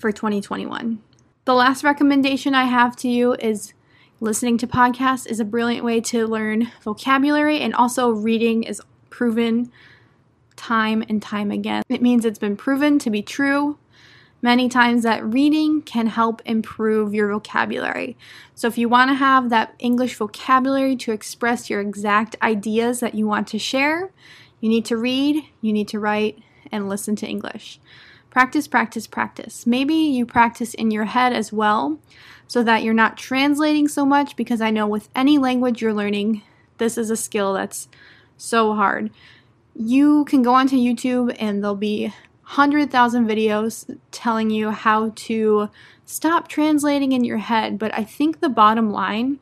for 0.00 0.12
2021. 0.12 1.00
The 1.44 1.54
last 1.54 1.84
recommendation 1.84 2.54
I 2.54 2.64
have 2.64 2.96
to 2.96 3.08
you 3.08 3.34
is 3.34 3.72
listening 4.20 4.58
to 4.58 4.66
podcasts 4.66 5.26
is 5.26 5.40
a 5.40 5.44
brilliant 5.44 5.84
way 5.84 6.00
to 6.00 6.26
learn 6.26 6.72
vocabulary 6.82 7.60
and 7.60 7.74
also 7.74 8.10
reading 8.10 8.62
is 8.62 8.82
proven 9.10 9.70
time 10.56 11.04
and 11.08 11.22
time 11.22 11.50
again. 11.50 11.82
It 11.88 12.02
means 12.02 12.24
it's 12.24 12.38
been 12.38 12.56
proven 12.56 12.98
to 12.98 13.10
be 13.10 13.22
true 13.22 13.78
many 14.46 14.68
times 14.68 15.02
that 15.02 15.24
reading 15.24 15.82
can 15.82 16.06
help 16.06 16.40
improve 16.44 17.12
your 17.12 17.32
vocabulary. 17.32 18.16
So, 18.54 18.68
if 18.68 18.78
you 18.78 18.88
want 18.88 19.10
to 19.10 19.14
have 19.14 19.50
that 19.50 19.74
English 19.80 20.14
vocabulary 20.14 20.94
to 20.98 21.10
express 21.10 21.68
your 21.68 21.80
exact 21.80 22.36
ideas 22.40 23.00
that 23.00 23.16
you 23.16 23.26
want 23.26 23.48
to 23.48 23.58
share, 23.58 24.12
you 24.60 24.68
need 24.68 24.84
to 24.84 24.96
read, 24.96 25.44
you 25.60 25.72
need 25.72 25.88
to 25.88 25.98
write, 25.98 26.38
and 26.70 26.88
listen 26.88 27.16
to 27.16 27.26
English. 27.26 27.80
Practice, 28.30 28.68
practice, 28.68 29.08
practice. 29.08 29.66
Maybe 29.66 29.94
you 29.94 30.24
practice 30.24 30.74
in 30.74 30.92
your 30.92 31.06
head 31.06 31.32
as 31.32 31.52
well 31.52 31.98
so 32.46 32.62
that 32.62 32.84
you're 32.84 32.94
not 32.94 33.16
translating 33.16 33.88
so 33.88 34.06
much 34.06 34.36
because 34.36 34.60
I 34.60 34.70
know 34.70 34.86
with 34.86 35.08
any 35.16 35.38
language 35.38 35.82
you're 35.82 35.92
learning, 35.92 36.42
this 36.78 36.96
is 36.96 37.10
a 37.10 37.16
skill 37.16 37.54
that's 37.54 37.88
so 38.36 38.74
hard. 38.74 39.10
You 39.74 40.24
can 40.26 40.42
go 40.42 40.54
onto 40.54 40.76
YouTube 40.76 41.34
and 41.40 41.64
there'll 41.64 41.74
be 41.74 42.14
100,000 42.46 43.26
videos 43.26 43.98
telling 44.12 44.50
you 44.50 44.70
how 44.70 45.10
to 45.16 45.68
stop 46.04 46.46
translating 46.46 47.10
in 47.10 47.24
your 47.24 47.38
head, 47.38 47.76
but 47.76 47.92
I 47.92 48.04
think 48.04 48.38
the 48.38 48.48
bottom 48.48 48.92
line 48.92 49.40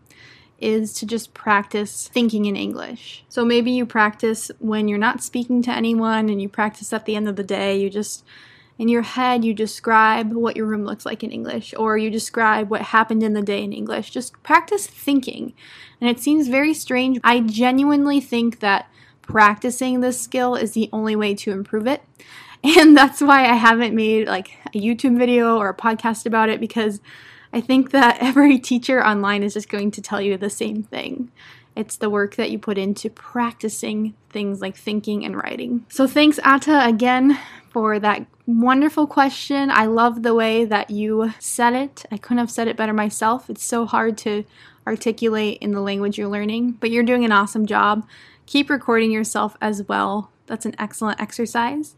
is 0.58 0.94
to 0.94 1.06
just 1.06 1.34
practice 1.34 2.08
thinking 2.08 2.46
in 2.46 2.56
English. 2.56 3.23
So 3.28 3.44
maybe 3.44 3.70
you 3.70 3.84
practice 3.84 4.50
when 4.58 4.88
you're 4.88 4.96
not 4.96 5.23
speaking 5.23 5.61
to 5.62 5.70
anyone 5.70 6.30
and 6.30 6.40
you 6.40 6.49
practice 6.49 6.94
at 6.94 7.04
the 7.04 7.14
end 7.14 7.28
of 7.28 7.37
the 7.37 7.44
day. 7.44 7.78
You 7.78 7.90
just 7.90 8.25
in 8.78 8.88
your 8.88 9.02
head 9.02 9.44
you 9.44 9.52
describe 9.52 10.32
what 10.32 10.56
your 10.56 10.66
room 10.66 10.87
looks 10.87 11.04
like 11.04 11.23
in 11.23 11.30
English 11.30 11.75
or 11.76 11.99
you 11.99 12.11
describe 12.11 12.70
what 12.70 12.80
happened 12.80 13.23
in 13.23 13.34
the 13.34 13.42
day 13.42 13.62
in 13.62 13.75
English. 13.75 14.11
Just 14.11 14.42
practice 14.42 14.87
thinking. 14.87 15.52
And 16.00 16.08
it 16.08 16.20
seems 16.20 16.49
very 16.49 16.73
strange. 16.73 17.20
I 17.23 17.40
genuinely 17.40 18.20
think 18.20 18.61
that 18.61 18.88
practicing 19.20 20.00
this 20.00 20.18
skill 20.18 20.54
is 20.54 20.73
the 20.73 20.88
only 20.90 21.14
way 21.14 21.34
to 21.34 21.50
improve 21.50 21.87
it. 21.87 22.02
And 22.78 22.97
that's 22.97 23.21
why 23.21 23.42
I 23.42 23.54
haven't 23.54 23.94
made 23.94 24.26
like 24.26 24.56
a 24.68 24.80
YouTube 24.80 25.18
video 25.18 25.59
or 25.59 25.68
a 25.68 25.76
podcast 25.76 26.25
about 26.25 26.49
it 26.49 26.61
because 26.61 27.00
I 27.52 27.61
think 27.61 27.90
that 27.90 28.18
every 28.21 28.59
teacher 28.59 29.04
online 29.04 29.42
is 29.42 29.52
just 29.52 29.68
going 29.68 29.90
to 29.92 30.02
tell 30.02 30.21
you 30.21 30.38
the 30.38 30.49
same 30.49 30.83
thing. 30.83 31.30
It's 31.76 31.97
the 31.97 32.09
work 32.09 32.37
that 32.37 32.50
you 32.50 32.59
put 32.59 32.78
into 32.78 33.11
practicing 33.11 34.14
things 34.30 34.62
like 34.62 34.76
thinking 34.76 35.25
and 35.26 35.37
writing. 35.37 35.85
So 35.90 36.06
thanks 36.06 36.38
Atta 36.42 36.87
again 36.87 37.38
for 37.71 37.99
that 37.99 38.26
wonderful 38.47 39.06
question. 39.06 39.71
I 39.71 39.85
love 39.87 40.23
the 40.23 40.35
way 40.35 40.64
that 40.64 40.90
you 40.90 41.33
said 41.38 41.75
it. 41.75 42.06
I 42.11 42.16
couldn't 42.16 42.38
have 42.38 42.50
said 42.50 42.68
it 42.68 42.76
better 42.76 42.92
myself. 42.92 43.50
It's 43.50 43.64
so 43.64 43.85
hard 43.85 44.16
to 44.18 44.44
articulate 44.87 45.59
in 45.61 45.73
the 45.73 45.80
language 45.80 46.16
you're 46.16 46.28
learning, 46.28 46.73
but 46.73 46.90
you're 46.90 47.02
doing 47.02 47.25
an 47.25 47.33
awesome 47.33 47.66
job. 47.66 48.06
Keep 48.47 48.71
recording 48.71 49.11
yourself 49.11 49.56
as 49.61 49.83
well. 49.83 50.30
That's 50.47 50.66
an 50.66 50.76
excellent 50.78 51.21
exercise. 51.21 51.97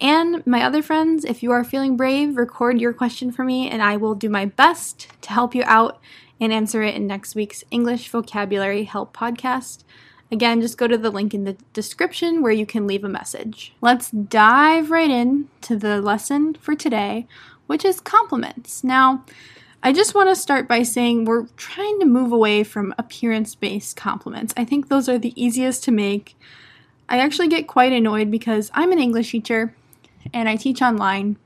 And 0.00 0.44
my 0.46 0.62
other 0.62 0.82
friends, 0.82 1.24
if 1.24 1.42
you 1.42 1.52
are 1.52 1.64
feeling 1.64 1.96
brave, 1.96 2.36
record 2.36 2.80
your 2.80 2.92
question 2.92 3.30
for 3.30 3.44
me 3.44 3.68
and 3.68 3.82
I 3.82 3.96
will 3.96 4.14
do 4.14 4.28
my 4.28 4.46
best 4.46 5.08
to 5.22 5.30
help 5.30 5.54
you 5.54 5.62
out 5.66 6.00
and 6.40 6.52
answer 6.52 6.82
it 6.82 6.96
in 6.96 7.06
next 7.06 7.34
week's 7.34 7.62
English 7.70 8.08
Vocabulary 8.08 8.84
Help 8.84 9.16
podcast. 9.16 9.84
Again, 10.32 10.60
just 10.60 10.78
go 10.78 10.88
to 10.88 10.98
the 10.98 11.10
link 11.10 11.34
in 11.34 11.44
the 11.44 11.56
description 11.72 12.42
where 12.42 12.52
you 12.52 12.66
can 12.66 12.86
leave 12.86 13.04
a 13.04 13.08
message. 13.08 13.74
Let's 13.80 14.10
dive 14.10 14.90
right 14.90 15.10
in 15.10 15.48
to 15.60 15.76
the 15.76 16.00
lesson 16.00 16.54
for 16.54 16.74
today, 16.74 17.28
which 17.66 17.84
is 17.84 18.00
compliments. 18.00 18.82
Now, 18.82 19.24
I 19.82 19.92
just 19.92 20.14
want 20.14 20.30
to 20.30 20.36
start 20.36 20.66
by 20.66 20.84
saying 20.84 21.26
we're 21.26 21.46
trying 21.56 22.00
to 22.00 22.06
move 22.06 22.32
away 22.32 22.64
from 22.64 22.94
appearance 22.98 23.54
based 23.54 23.96
compliments. 23.96 24.54
I 24.56 24.64
think 24.64 24.88
those 24.88 25.08
are 25.08 25.18
the 25.18 25.40
easiest 25.40 25.84
to 25.84 25.92
make. 25.92 26.36
I 27.08 27.18
actually 27.18 27.48
get 27.48 27.66
quite 27.66 27.92
annoyed 27.92 28.30
because 28.30 28.70
I'm 28.74 28.90
an 28.90 28.98
English 28.98 29.32
teacher 29.32 29.74
and 30.32 30.48
I 30.48 30.56
teach 30.56 30.82
online. 30.82 31.36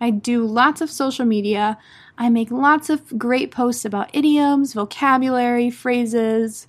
I 0.00 0.10
do 0.10 0.44
lots 0.44 0.80
of 0.80 0.90
social 0.90 1.24
media. 1.24 1.78
I 2.16 2.28
make 2.28 2.50
lots 2.50 2.90
of 2.90 3.18
great 3.18 3.50
posts 3.50 3.84
about 3.84 4.14
idioms, 4.14 4.72
vocabulary, 4.72 5.70
phrases, 5.70 6.66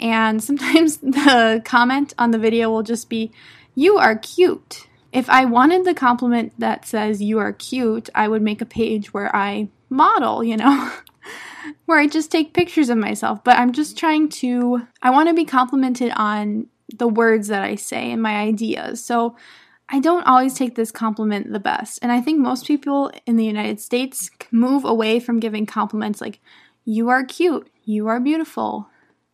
and 0.00 0.42
sometimes 0.48 0.98
the 0.98 1.62
comment 1.64 2.14
on 2.18 2.30
the 2.30 2.38
video 2.38 2.70
will 2.70 2.82
just 2.82 3.08
be, 3.08 3.30
You 3.74 3.98
are 3.98 4.16
cute. 4.16 4.86
If 5.12 5.30
I 5.30 5.46
wanted 5.46 5.84
the 5.84 5.94
compliment 5.94 6.52
that 6.58 6.86
says, 6.86 7.22
You 7.22 7.38
are 7.38 7.52
cute, 7.52 8.08
I 8.14 8.28
would 8.28 8.42
make 8.42 8.60
a 8.60 8.66
page 8.66 9.12
where 9.12 9.34
I 9.34 9.68
model, 9.90 10.44
you 10.44 10.56
know, 10.56 10.92
where 11.86 11.98
I 11.98 12.06
just 12.06 12.30
take 12.30 12.52
pictures 12.52 12.90
of 12.90 12.98
myself. 12.98 13.42
But 13.42 13.58
I'm 13.58 13.72
just 13.72 13.96
trying 13.96 14.28
to, 14.30 14.86
I 15.02 15.10
want 15.10 15.28
to 15.28 15.34
be 15.34 15.44
complimented 15.44 16.12
on 16.14 16.66
the 16.96 17.08
words 17.08 17.48
that 17.48 17.62
I 17.62 17.74
say 17.74 18.12
and 18.12 18.22
my 18.22 18.36
ideas. 18.36 19.04
So 19.04 19.36
I 19.88 20.00
don't 20.00 20.26
always 20.26 20.54
take 20.54 20.74
this 20.74 20.90
compliment 20.90 21.52
the 21.52 21.60
best. 21.60 21.98
And 22.02 22.12
I 22.12 22.20
think 22.20 22.38
most 22.38 22.66
people 22.66 23.10
in 23.26 23.36
the 23.36 23.44
United 23.44 23.80
States 23.80 24.30
move 24.50 24.84
away 24.84 25.18
from 25.18 25.40
giving 25.40 25.66
compliments 25.66 26.20
like, 26.20 26.40
You 26.84 27.08
are 27.08 27.24
cute, 27.24 27.70
you 27.84 28.08
are 28.08 28.20
beautiful, 28.20 28.90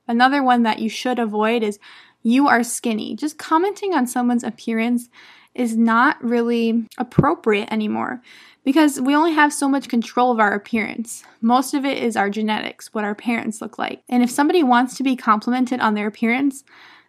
Another 0.07 0.43
one 0.43 0.63
that 0.65 0.81
you 0.81 0.89
should 0.89 1.19
avoid 1.19 1.63
is 1.63 1.79
you 2.23 2.49
are 2.49 2.63
skinny. 2.63 3.17
Just 3.17 3.39
commenting 3.39 3.95
on 3.95 4.07
someone's 4.07 4.45
appearance 4.45 5.09
is 5.55 5.77
not 5.77 6.23
really 6.23 6.87
appropriate 6.99 7.73
anymore 7.73 8.21
because 8.65 9.01
we 9.01 9.15
only 9.15 9.33
have 9.33 9.53
so 9.53 9.69
much 9.69 9.89
control 9.89 10.33
of 10.33 10.41
our 10.41 10.53
appearance. 10.53 11.23
Most 11.41 11.75
of 11.75 11.85
it 11.85 11.99
is 11.99 12.17
our 12.17 12.29
genetics, 12.29 12.93
what 12.93 13.05
our 13.05 13.15
parents 13.15 13.61
look 13.61 13.79
like. 13.79 14.03
And 14.09 14.23
if 14.23 14.31
somebody 14.31 14.63
wants 14.63 14.97
to 14.97 15.03
be 15.03 15.17
complimented 15.17 15.81
on 15.81 15.95
their 15.95 16.07
appearance, 16.07 16.65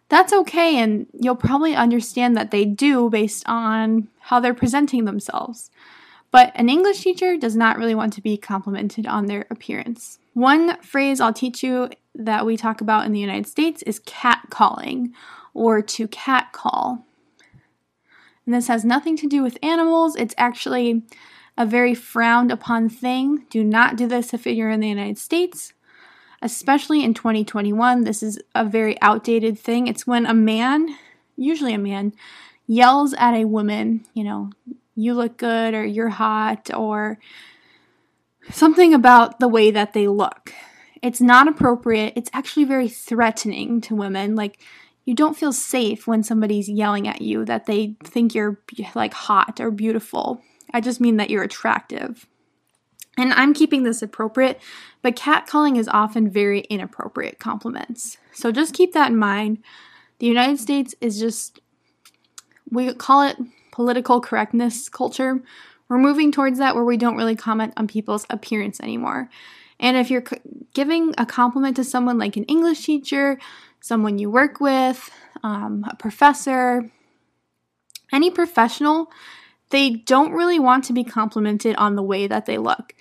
that's 0.08 0.32
okay, 0.32 0.78
and 0.78 1.06
you'll 1.12 1.36
probably 1.36 1.74
understand 1.74 2.36
that 2.36 2.50
they 2.50 2.64
do 2.64 3.10
based 3.10 3.44
on 3.46 4.08
how 4.20 4.40
they're 4.40 4.54
presenting 4.54 5.04
themselves. 5.04 5.70
But 6.30 6.52
an 6.54 6.68
English 6.68 7.00
teacher 7.00 7.36
does 7.36 7.56
not 7.56 7.78
really 7.78 7.94
want 7.94 8.12
to 8.14 8.20
be 8.20 8.36
complimented 8.36 9.06
on 9.06 9.26
their 9.26 9.46
appearance. 9.50 10.18
One 10.34 10.80
phrase 10.82 11.20
I'll 11.20 11.32
teach 11.32 11.62
you 11.62 11.90
that 12.14 12.46
we 12.46 12.56
talk 12.56 12.80
about 12.80 13.06
in 13.06 13.12
the 13.12 13.20
United 13.20 13.46
States 13.46 13.82
is 13.82 14.00
catcalling 14.00 15.12
or 15.54 15.80
to 15.80 16.08
catcall. 16.08 17.04
And 18.44 18.54
this 18.54 18.68
has 18.68 18.84
nothing 18.84 19.16
to 19.16 19.26
do 19.26 19.42
with 19.42 19.58
animals, 19.62 20.14
it's 20.14 20.34
actually 20.38 21.02
a 21.56 21.66
very 21.66 21.94
frowned 21.94 22.52
upon 22.52 22.88
thing. 22.88 23.46
Do 23.48 23.64
not 23.64 23.96
do 23.96 24.06
this 24.06 24.34
if 24.34 24.46
you're 24.46 24.70
in 24.70 24.80
the 24.80 24.88
United 24.88 25.18
States, 25.18 25.72
especially 26.42 27.02
in 27.04 27.14
2021. 27.14 28.04
This 28.04 28.22
is 28.22 28.38
a 28.54 28.64
very 28.64 29.00
outdated 29.00 29.58
thing. 29.58 29.86
It's 29.86 30.06
when 30.06 30.26
a 30.26 30.34
man, 30.34 30.96
usually 31.36 31.74
a 31.74 31.78
man, 31.78 32.12
yells 32.66 33.14
at 33.14 33.34
a 33.34 33.44
woman, 33.44 34.04
you 34.14 34.24
know, 34.24 34.50
you 34.94 35.14
look 35.14 35.36
good 35.36 35.74
or 35.74 35.84
you're 35.84 36.08
hot 36.08 36.70
or 36.74 37.18
something 38.50 38.94
about 38.94 39.38
the 39.40 39.48
way 39.48 39.70
that 39.70 39.92
they 39.92 40.08
look. 40.08 40.52
It's 41.02 41.20
not 41.20 41.48
appropriate. 41.48 42.14
It's 42.16 42.30
actually 42.32 42.64
very 42.64 42.88
threatening 42.88 43.80
to 43.82 43.94
women. 43.94 44.34
Like, 44.34 44.60
you 45.04 45.14
don't 45.14 45.36
feel 45.36 45.52
safe 45.52 46.06
when 46.06 46.24
somebody's 46.24 46.68
yelling 46.68 47.06
at 47.06 47.20
you 47.22 47.44
that 47.44 47.66
they 47.66 47.96
think 48.02 48.34
you're 48.34 48.58
like 48.94 49.14
hot 49.14 49.60
or 49.60 49.70
beautiful. 49.70 50.42
I 50.74 50.80
just 50.80 51.00
mean 51.00 51.16
that 51.18 51.30
you're 51.30 51.44
attractive. 51.44 52.26
And 53.16 53.32
I'm 53.32 53.54
keeping 53.54 53.82
this 53.82 54.02
appropriate, 54.02 54.60
but 55.02 55.16
catcalling 55.16 55.78
is 55.78 55.88
often 55.88 56.30
very 56.30 56.60
inappropriate 56.60 57.38
compliments. 57.38 58.18
So 58.32 58.52
just 58.52 58.74
keep 58.74 58.92
that 58.92 59.10
in 59.10 59.16
mind. 59.16 59.58
The 60.18 60.26
United 60.26 60.58
States 60.58 60.94
is 61.00 61.18
just, 61.18 61.60
we 62.70 62.92
call 62.94 63.22
it 63.22 63.36
political 63.72 64.20
correctness 64.20 64.88
culture, 64.88 65.42
we're 65.88 65.98
moving 65.98 66.32
towards 66.32 66.58
that 66.58 66.74
where 66.74 66.84
we 66.84 66.96
don't 66.96 67.16
really 67.16 67.36
comment 67.36 67.72
on 67.76 67.86
people's 67.86 68.26
appearance 68.28 68.80
anymore. 68.80 69.30
And 69.78 69.96
if 69.96 70.10
you're 70.10 70.24
giving 70.74 71.14
a 71.18 71.26
compliment 71.26 71.76
to 71.76 71.84
someone 71.84 72.18
like 72.18 72.36
an 72.36 72.44
English 72.44 72.84
teacher, 72.84 73.38
someone 73.80 74.18
you 74.18 74.30
work 74.30 74.60
with, 74.60 75.10
um, 75.42 75.84
a 75.88 75.94
professor, 75.96 76.90
any 78.12 78.30
professional, 78.30 79.10
they 79.70 79.90
don't 79.90 80.32
really 80.32 80.58
want 80.58 80.84
to 80.84 80.92
be 80.92 81.04
complimented 81.04 81.76
on 81.76 81.96
the 81.96 82.02
way 82.02 82.26
that 82.26 82.46
they 82.46 82.58
look. 82.58 82.94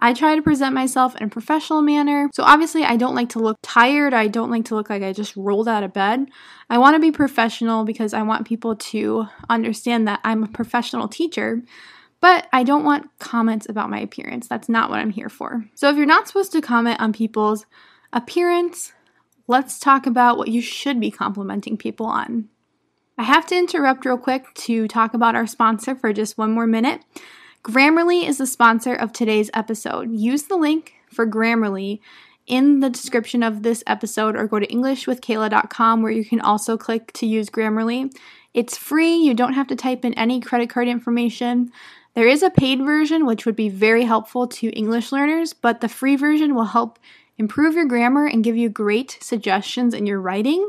I 0.00 0.14
try 0.14 0.36
to 0.36 0.42
present 0.42 0.74
myself 0.74 1.16
in 1.16 1.24
a 1.24 1.30
professional 1.30 1.82
manner. 1.82 2.30
So 2.32 2.44
obviously, 2.44 2.84
I 2.84 2.96
don't 2.96 3.16
like 3.16 3.30
to 3.30 3.40
look 3.40 3.58
tired. 3.62 4.14
I 4.14 4.28
don't 4.28 4.50
like 4.50 4.66
to 4.66 4.76
look 4.76 4.88
like 4.88 5.02
I 5.02 5.12
just 5.12 5.36
rolled 5.36 5.68
out 5.68 5.82
of 5.82 5.92
bed. 5.92 6.26
I 6.70 6.78
want 6.78 6.94
to 6.94 7.00
be 7.00 7.10
professional 7.10 7.84
because 7.84 8.14
I 8.14 8.22
want 8.22 8.46
people 8.46 8.76
to 8.76 9.26
understand 9.50 10.06
that 10.06 10.20
I'm 10.22 10.44
a 10.44 10.48
professional 10.48 11.08
teacher. 11.08 11.62
But 12.20 12.46
I 12.52 12.62
don't 12.62 12.84
want 12.84 13.10
comments 13.18 13.68
about 13.68 13.90
my 13.90 14.00
appearance. 14.00 14.48
That's 14.48 14.68
not 14.68 14.90
what 14.90 14.98
I'm 14.98 15.10
here 15.10 15.28
for. 15.28 15.64
So 15.74 15.88
if 15.88 15.96
you're 15.96 16.06
not 16.06 16.28
supposed 16.28 16.52
to 16.52 16.60
comment 16.60 17.00
on 17.00 17.12
people's 17.12 17.66
appearance, 18.12 18.92
let's 19.46 19.78
talk 19.78 20.06
about 20.06 20.36
what 20.36 20.48
you 20.48 20.60
should 20.60 21.00
be 21.00 21.10
complimenting 21.10 21.76
people 21.76 22.06
on. 22.06 22.48
I 23.20 23.24
have 23.24 23.46
to 23.46 23.56
interrupt 23.56 24.04
real 24.04 24.16
quick 24.16 24.54
to 24.54 24.86
talk 24.86 25.12
about 25.12 25.34
our 25.34 25.48
sponsor 25.48 25.96
for 25.96 26.12
just 26.12 26.38
one 26.38 26.52
more 26.52 26.68
minute. 26.68 27.02
Grammarly 27.64 28.28
is 28.28 28.38
the 28.38 28.46
sponsor 28.46 28.94
of 28.94 29.12
today's 29.12 29.50
episode. 29.52 30.12
Use 30.12 30.44
the 30.44 30.56
link 30.56 30.94
for 31.12 31.26
Grammarly 31.26 31.98
in 32.46 32.78
the 32.78 32.88
description 32.88 33.42
of 33.42 33.64
this 33.64 33.82
episode 33.88 34.36
or 34.36 34.46
go 34.46 34.60
to 34.60 34.68
englishwithkayla.com 34.68 36.00
where 36.00 36.12
you 36.12 36.24
can 36.24 36.40
also 36.40 36.76
click 36.76 37.12
to 37.14 37.26
use 37.26 37.50
Grammarly. 37.50 38.16
It's 38.54 38.78
free, 38.78 39.16
you 39.16 39.34
don't 39.34 39.54
have 39.54 39.66
to 39.66 39.76
type 39.76 40.04
in 40.04 40.14
any 40.14 40.40
credit 40.40 40.70
card 40.70 40.86
information. 40.86 41.72
There 42.14 42.28
is 42.28 42.44
a 42.44 42.50
paid 42.50 42.84
version, 42.84 43.26
which 43.26 43.44
would 43.46 43.56
be 43.56 43.68
very 43.68 44.04
helpful 44.04 44.46
to 44.46 44.68
English 44.68 45.10
learners, 45.10 45.52
but 45.52 45.80
the 45.80 45.88
free 45.88 46.14
version 46.14 46.54
will 46.54 46.66
help 46.66 47.00
improve 47.36 47.74
your 47.74 47.84
grammar 47.84 48.26
and 48.26 48.44
give 48.44 48.56
you 48.56 48.68
great 48.68 49.18
suggestions 49.20 49.92
in 49.92 50.06
your 50.06 50.20
writing 50.20 50.68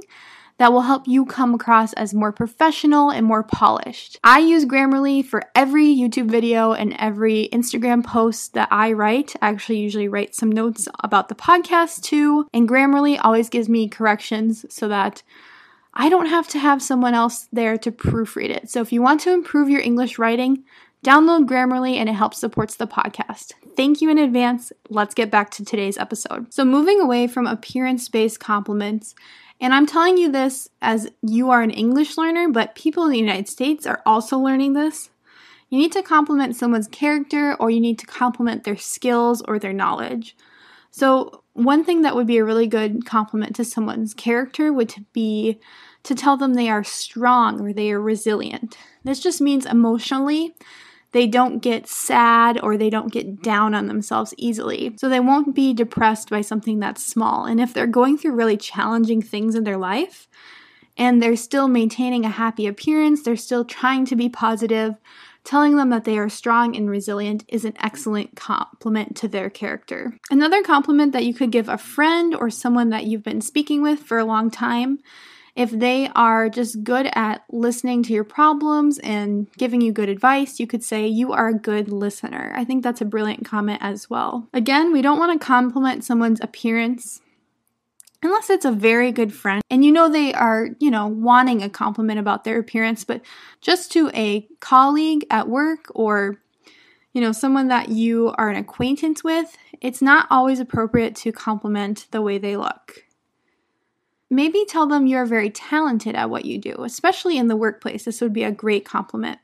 that 0.59 0.73
will 0.73 0.81
help 0.81 1.07
you 1.07 1.25
come 1.25 1.55
across 1.55 1.93
as 1.93 2.13
more 2.13 2.31
professional 2.31 3.09
and 3.09 3.25
more 3.25 3.43
polished. 3.43 4.19
I 4.23 4.39
use 4.39 4.65
Grammarly 4.65 5.25
for 5.25 5.49
every 5.55 5.85
YouTube 5.85 6.29
video 6.29 6.73
and 6.73 6.93
every 6.99 7.49
Instagram 7.51 8.05
post 8.05 8.53
that 8.53 8.67
I 8.69 8.91
write. 8.91 9.35
I 9.41 9.49
actually 9.49 9.79
usually 9.79 10.09
write 10.09 10.35
some 10.35 10.51
notes 10.51 10.87
about 11.01 11.29
the 11.29 11.35
podcast 11.35 12.01
too, 12.01 12.45
and 12.53 12.69
Grammarly 12.69 13.19
always 13.23 13.49
gives 13.49 13.69
me 13.69 13.87
corrections 13.87 14.65
so 14.69 14.89
that 14.89 15.23
I 15.93 16.09
don't 16.09 16.27
have 16.27 16.47
to 16.49 16.59
have 16.59 16.83
someone 16.83 17.13
else 17.13 17.47
there 17.51 17.77
to 17.77 17.91
proofread 17.91 18.49
it. 18.49 18.69
So 18.69 18.81
if 18.81 18.91
you 18.91 19.01
want 19.01 19.21
to 19.21 19.33
improve 19.33 19.69
your 19.69 19.81
English 19.81 20.19
writing, 20.19 20.65
Download 21.05 21.45
Grammarly 21.45 21.95
and 21.95 22.09
it 22.09 22.13
helps 22.13 22.39
supports 22.39 22.75
the 22.75 22.85
podcast. 22.85 23.53
Thank 23.77 24.01
you 24.01 24.09
in 24.09 24.17
advance. 24.17 24.73
Let's 24.89 25.15
get 25.15 25.31
back 25.31 25.49
to 25.51 25.63
today's 25.63 25.97
episode. 25.97 26.53
So, 26.53 26.65
moving 26.65 26.99
away 26.99 27.27
from 27.27 27.47
appearance-based 27.47 28.41
compliments, 28.41 29.15
and 29.59 29.73
I'm 29.73 29.85
telling 29.85 30.17
you 30.17 30.31
this 30.31 30.69
as 30.81 31.09
you 31.21 31.49
are 31.49 31.61
an 31.61 31.71
English 31.71 32.17
learner, 32.17 32.49
but 32.49 32.75
people 32.75 33.05
in 33.05 33.11
the 33.11 33.19
United 33.19 33.49
States 33.49 33.85
are 33.85 34.01
also 34.05 34.37
learning 34.37 34.73
this. 34.73 35.09
You 35.69 35.77
need 35.77 35.91
to 35.91 36.01
compliment 36.01 36.55
someone's 36.55 36.87
character 36.87 37.55
or 37.59 37.69
you 37.69 37.79
need 37.79 37.99
to 37.99 38.05
compliment 38.05 38.63
their 38.63 38.77
skills 38.77 39.41
or 39.47 39.59
their 39.59 39.73
knowledge. 39.73 40.35
So, 40.91 41.43
one 41.53 41.83
thing 41.83 42.01
that 42.01 42.15
would 42.15 42.25
be 42.25 42.37
a 42.37 42.45
really 42.45 42.67
good 42.67 43.05
compliment 43.05 43.55
to 43.57 43.65
someone's 43.65 44.13
character 44.13 44.71
would 44.71 44.93
be 45.11 45.59
to 46.03 46.15
tell 46.15 46.37
them 46.37 46.53
they 46.53 46.69
are 46.69 46.83
strong 46.83 47.59
or 47.61 47.73
they 47.73 47.91
are 47.91 48.01
resilient. 48.01 48.77
This 49.03 49.19
just 49.19 49.41
means 49.41 49.65
emotionally 49.65 50.55
they 51.11 51.27
don't 51.27 51.59
get 51.59 51.87
sad 51.87 52.59
or 52.61 52.77
they 52.77 52.89
don't 52.89 53.11
get 53.11 53.41
down 53.41 53.73
on 53.73 53.87
themselves 53.87 54.33
easily. 54.37 54.95
So 54.97 55.09
they 55.09 55.19
won't 55.19 55.55
be 55.55 55.73
depressed 55.73 56.29
by 56.29 56.41
something 56.41 56.79
that's 56.79 57.05
small. 57.05 57.45
And 57.45 57.59
if 57.59 57.73
they're 57.73 57.87
going 57.87 58.17
through 58.17 58.35
really 58.35 58.57
challenging 58.57 59.21
things 59.21 59.55
in 59.55 59.63
their 59.63 59.77
life 59.77 60.27
and 60.97 61.21
they're 61.21 61.35
still 61.35 61.67
maintaining 61.67 62.25
a 62.25 62.29
happy 62.29 62.67
appearance, 62.67 63.23
they're 63.23 63.35
still 63.35 63.65
trying 63.65 64.05
to 64.05 64.15
be 64.15 64.29
positive, 64.29 64.95
telling 65.43 65.77
them 65.77 65.89
that 65.89 66.03
they 66.03 66.19
are 66.19 66.29
strong 66.29 66.75
and 66.75 66.89
resilient 66.89 67.43
is 67.47 67.65
an 67.65 67.73
excellent 67.79 68.35
compliment 68.35 69.15
to 69.15 69.27
their 69.27 69.49
character. 69.49 70.13
Another 70.29 70.61
compliment 70.61 71.13
that 71.13 71.25
you 71.25 71.33
could 71.33 71.51
give 71.51 71.69
a 71.69 71.77
friend 71.77 72.35
or 72.35 72.51
someone 72.51 72.89
that 72.89 73.05
you've 73.05 73.23
been 73.23 73.41
speaking 73.41 73.81
with 73.81 73.99
for 73.99 74.19
a 74.19 74.25
long 74.25 74.51
time 74.51 74.99
if 75.59 75.71
they 75.71 76.09
are 76.15 76.47
just 76.47 76.85
good 76.85 77.09
at 77.15 77.43
listening 77.51 78.01
to 78.03 78.13
your 78.13 78.23
problems 78.23 78.97
and 78.99 79.45
giving 79.57 79.81
you 79.81 79.91
good 79.91 80.07
advice, 80.07 80.57
you 80.57 80.65
could 80.65 80.85
say, 80.85 81.05
You 81.05 81.33
are 81.33 81.49
a 81.49 81.53
good 81.53 81.91
listener. 81.91 82.53
I 82.55 82.63
think 82.63 82.81
that's 82.81 83.01
a 83.01 83.05
brilliant 83.05 83.43
comment 83.43 83.79
as 83.81 84.09
well. 84.09 84.47
Again, 84.53 84.93
we 84.93 85.01
don't 85.01 85.19
want 85.19 85.39
to 85.39 85.45
compliment 85.45 86.05
someone's 86.05 86.39
appearance 86.39 87.19
unless 88.23 88.49
it's 88.49 88.63
a 88.63 88.71
very 88.71 89.11
good 89.11 89.33
friend 89.33 89.61
and 89.69 89.83
you 89.83 89.91
know 89.91 90.09
they 90.09 90.33
are, 90.33 90.69
you 90.79 90.89
know, 90.89 91.07
wanting 91.07 91.61
a 91.61 91.69
compliment 91.69 92.19
about 92.19 92.45
their 92.45 92.57
appearance, 92.57 93.03
but 93.03 93.21
just 93.59 93.91
to 93.91 94.09
a 94.13 94.47
colleague 94.61 95.25
at 95.29 95.49
work 95.49 95.87
or 95.93 96.39
you 97.11 97.19
know, 97.19 97.31
someone 97.33 97.67
that 97.67 97.89
you 97.89 98.33
are 98.37 98.49
an 98.49 98.55
acquaintance 98.55 99.23
with, 99.23 99.57
it's 99.81 100.01
not 100.01 100.27
always 100.29 100.59
appropriate 100.59 101.15
to 101.15 101.31
compliment 101.33 102.07
the 102.11 102.21
way 102.21 102.37
they 102.37 102.55
look. 102.55 103.03
Maybe 104.29 104.63
tell 104.67 104.85
them 104.87 105.07
you're 105.07 105.25
very 105.25 105.49
talented 105.49 106.15
at 106.15 106.29
what 106.29 106.45
you 106.45 106.57
do, 106.59 106.83
especially 106.83 107.37
in 107.37 107.47
the 107.47 107.55
workplace. 107.55 108.05
This 108.05 108.21
would 108.21 108.33
be 108.33 108.43
a 108.43 108.51
great 108.51 108.85
compliment. 108.85 109.39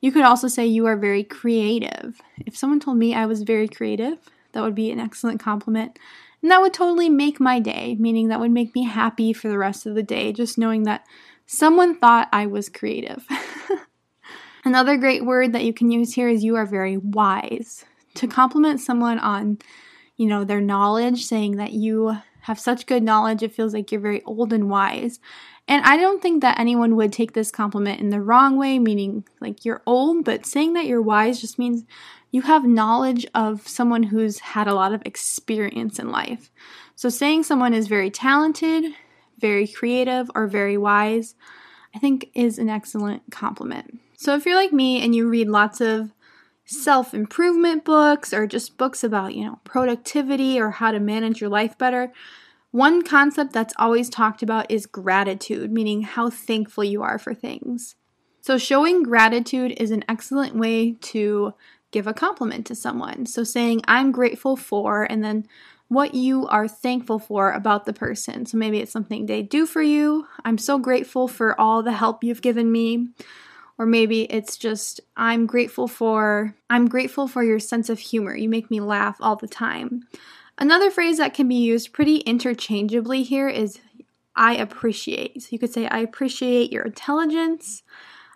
You 0.00 0.12
could 0.12 0.24
also 0.24 0.48
say 0.48 0.66
you 0.66 0.86
are 0.86 0.96
very 0.96 1.24
creative. 1.24 2.20
If 2.46 2.56
someone 2.56 2.80
told 2.80 2.96
me 2.96 3.14
I 3.14 3.26
was 3.26 3.42
very 3.42 3.68
creative, 3.68 4.18
that 4.52 4.62
would 4.62 4.74
be 4.74 4.90
an 4.90 5.00
excellent 5.00 5.40
compliment. 5.40 5.98
And 6.42 6.50
that 6.50 6.60
would 6.60 6.74
totally 6.74 7.08
make 7.08 7.40
my 7.40 7.58
day, 7.58 7.96
meaning 7.98 8.28
that 8.28 8.40
would 8.40 8.50
make 8.50 8.74
me 8.74 8.84
happy 8.84 9.32
for 9.32 9.48
the 9.48 9.58
rest 9.58 9.86
of 9.86 9.94
the 9.94 10.02
day, 10.02 10.32
just 10.32 10.58
knowing 10.58 10.82
that 10.82 11.06
someone 11.46 11.98
thought 11.98 12.28
I 12.32 12.46
was 12.46 12.68
creative. 12.68 13.26
Another 14.64 14.96
great 14.96 15.24
word 15.24 15.52
that 15.52 15.64
you 15.64 15.72
can 15.72 15.90
use 15.90 16.14
here 16.14 16.28
is 16.28 16.44
you 16.44 16.56
are 16.56 16.66
very 16.66 16.96
wise. 16.96 17.84
To 18.16 18.26
compliment 18.26 18.80
someone 18.80 19.18
on, 19.18 19.58
you 20.16 20.26
know, 20.26 20.44
their 20.44 20.60
knowledge, 20.60 21.24
saying 21.24 21.56
that 21.56 21.72
you 21.72 22.18
have 22.44 22.60
such 22.60 22.84
good 22.84 23.02
knowledge, 23.02 23.42
it 23.42 23.54
feels 23.54 23.72
like 23.72 23.90
you're 23.90 24.02
very 24.02 24.22
old 24.24 24.52
and 24.52 24.68
wise. 24.68 25.18
And 25.66 25.82
I 25.82 25.96
don't 25.96 26.20
think 26.20 26.42
that 26.42 26.60
anyone 26.60 26.94
would 26.94 27.10
take 27.10 27.32
this 27.32 27.50
compliment 27.50 28.00
in 28.00 28.10
the 28.10 28.20
wrong 28.20 28.58
way, 28.58 28.78
meaning 28.78 29.24
like 29.40 29.64
you're 29.64 29.82
old, 29.86 30.26
but 30.26 30.44
saying 30.44 30.74
that 30.74 30.84
you're 30.84 31.00
wise 31.00 31.40
just 31.40 31.58
means 31.58 31.84
you 32.30 32.42
have 32.42 32.66
knowledge 32.66 33.24
of 33.34 33.66
someone 33.66 34.02
who's 34.02 34.40
had 34.40 34.66
a 34.66 34.74
lot 34.74 34.92
of 34.92 35.00
experience 35.06 35.98
in 35.98 36.10
life. 36.10 36.50
So 36.96 37.08
saying 37.08 37.44
someone 37.44 37.72
is 37.72 37.88
very 37.88 38.10
talented, 38.10 38.92
very 39.38 39.66
creative, 39.66 40.30
or 40.34 40.46
very 40.46 40.76
wise, 40.76 41.36
I 41.94 41.98
think 41.98 42.30
is 42.34 42.58
an 42.58 42.68
excellent 42.68 43.22
compliment. 43.30 44.00
So 44.18 44.34
if 44.34 44.44
you're 44.44 44.54
like 44.54 44.72
me 44.72 45.02
and 45.02 45.14
you 45.14 45.30
read 45.30 45.48
lots 45.48 45.80
of 45.80 46.12
self 46.64 47.14
improvement 47.14 47.84
books 47.84 48.32
or 48.32 48.46
just 48.46 48.76
books 48.76 49.04
about, 49.04 49.34
you 49.34 49.44
know, 49.44 49.60
productivity 49.64 50.60
or 50.60 50.70
how 50.70 50.90
to 50.90 51.00
manage 51.00 51.40
your 51.40 51.50
life 51.50 51.76
better, 51.76 52.12
one 52.70 53.02
concept 53.02 53.52
that's 53.52 53.74
always 53.78 54.08
talked 54.08 54.42
about 54.42 54.70
is 54.70 54.86
gratitude, 54.86 55.70
meaning 55.70 56.02
how 56.02 56.30
thankful 56.30 56.82
you 56.82 57.02
are 57.02 57.18
for 57.18 57.34
things. 57.34 57.94
So, 58.40 58.58
showing 58.58 59.02
gratitude 59.02 59.74
is 59.78 59.90
an 59.90 60.04
excellent 60.08 60.56
way 60.56 60.92
to 60.92 61.54
give 61.92 62.06
a 62.06 62.12
compliment 62.12 62.66
to 62.66 62.74
someone. 62.74 63.26
So, 63.26 63.44
saying, 63.44 63.82
I'm 63.86 64.12
grateful 64.12 64.56
for, 64.56 65.04
and 65.04 65.22
then 65.22 65.46
what 65.88 66.14
you 66.14 66.46
are 66.48 66.66
thankful 66.66 67.18
for 67.18 67.52
about 67.52 67.84
the 67.84 67.92
person. 67.92 68.44
So, 68.44 68.58
maybe 68.58 68.80
it's 68.80 68.92
something 68.92 69.26
they 69.26 69.42
do 69.42 69.66
for 69.66 69.80
you. 69.80 70.26
I'm 70.44 70.58
so 70.58 70.78
grateful 70.78 71.28
for 71.28 71.58
all 71.58 71.82
the 71.82 71.92
help 71.92 72.24
you've 72.24 72.42
given 72.42 72.72
me 72.72 73.08
or 73.78 73.86
maybe 73.86 74.22
it's 74.24 74.56
just 74.56 75.00
I'm 75.16 75.46
grateful 75.46 75.88
for 75.88 76.54
I'm 76.70 76.88
grateful 76.88 77.26
for 77.28 77.42
your 77.42 77.58
sense 77.58 77.88
of 77.88 77.98
humor. 77.98 78.36
You 78.36 78.48
make 78.48 78.70
me 78.70 78.80
laugh 78.80 79.16
all 79.20 79.36
the 79.36 79.48
time. 79.48 80.06
Another 80.58 80.90
phrase 80.90 81.18
that 81.18 81.34
can 81.34 81.48
be 81.48 81.56
used 81.56 81.92
pretty 81.92 82.18
interchangeably 82.18 83.22
here 83.22 83.48
is 83.48 83.80
I 84.36 84.54
appreciate. 84.56 85.50
You 85.50 85.58
could 85.58 85.72
say 85.72 85.86
I 85.88 85.98
appreciate 85.98 86.72
your 86.72 86.84
intelligence. 86.84 87.82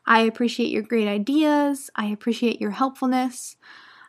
I 0.06 0.20
appreciate 0.20 0.70
your 0.70 0.82
great 0.82 1.06
ideas. 1.06 1.90
I 1.94 2.06
appreciate 2.06 2.60
your 2.60 2.70
helpfulness. 2.72 3.56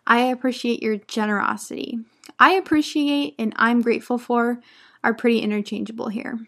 I 0.07 0.21
appreciate 0.21 0.81
your 0.81 0.97
generosity. 0.97 1.99
I 2.39 2.53
appreciate 2.53 3.35
and 3.37 3.53
I'm 3.57 3.81
grateful 3.81 4.17
for 4.17 4.61
are 5.03 5.13
pretty 5.13 5.39
interchangeable 5.39 6.09
here. 6.09 6.39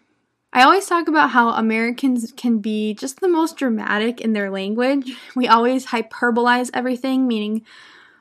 I 0.54 0.64
always 0.64 0.86
talk 0.86 1.08
about 1.08 1.30
how 1.30 1.50
Americans 1.50 2.30
can 2.36 2.58
be 2.58 2.92
just 2.92 3.20
the 3.20 3.28
most 3.28 3.56
dramatic 3.56 4.20
in 4.20 4.34
their 4.34 4.50
language. 4.50 5.10
We 5.34 5.48
always 5.48 5.86
hyperbolize 5.86 6.70
everything, 6.74 7.26
meaning 7.26 7.64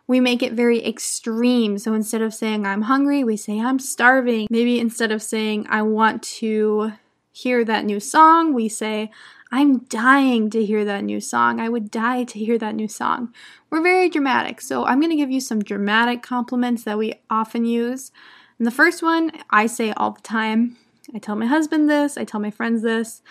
we 0.08 0.22
make 0.22 0.42
it 0.42 0.54
very 0.54 0.86
extreme. 0.86 1.78
So 1.78 1.94
instead 1.94 2.22
of 2.22 2.34
saying 2.34 2.66
I'm 2.66 2.84
hungry, 2.84 3.26
we 3.26 3.36
say 3.36 3.60
I'm 3.60 3.80
starving. 3.80 4.48
Maybe 4.50 4.80
instead 4.80 5.12
of 5.12 5.22
saying 5.22 5.68
I 5.70 5.82
want 5.82 6.24
to 6.24 6.94
hear 7.34 7.66
that 7.66 7.84
new 7.84 8.00
song, 8.00 8.54
we 8.54 8.70
say 8.70 9.12
I'm 9.52 9.80
dying 9.80 10.50
to 10.52 10.66
hear 10.66 10.86
that 10.86 11.04
new 11.04 11.20
song. 11.20 11.60
I 11.60 11.68
would 11.68 11.92
die 11.92 12.24
to 12.24 12.40
hear 12.40 12.58
that 12.60 12.76
new 12.76 12.88
song. 12.88 13.34
We're 13.70 13.82
very 13.82 14.10
dramatic. 14.10 14.62
So 14.62 14.86
I'm 14.86 15.02
going 15.02 15.12
to 15.12 15.18
give 15.18 15.32
you 15.32 15.42
some 15.42 15.60
dramatic 15.60 16.24
compliments 16.24 16.84
that 16.84 16.98
we 16.98 17.16
often 17.30 17.66
use. 17.66 18.14
And 18.58 18.66
the 18.66 18.72
first 18.72 19.04
one 19.04 19.34
I 19.50 19.66
say 19.66 19.92
all 19.92 20.12
the 20.12 20.22
time 20.22 20.78
I 21.14 21.20
tell 21.20 21.36
my 21.36 21.46
husband 21.46 21.90
this, 21.90 22.18
I 22.18 22.24
tell 22.24 22.40
my 22.40 22.52
friends 22.52 22.82
this. 22.82 23.22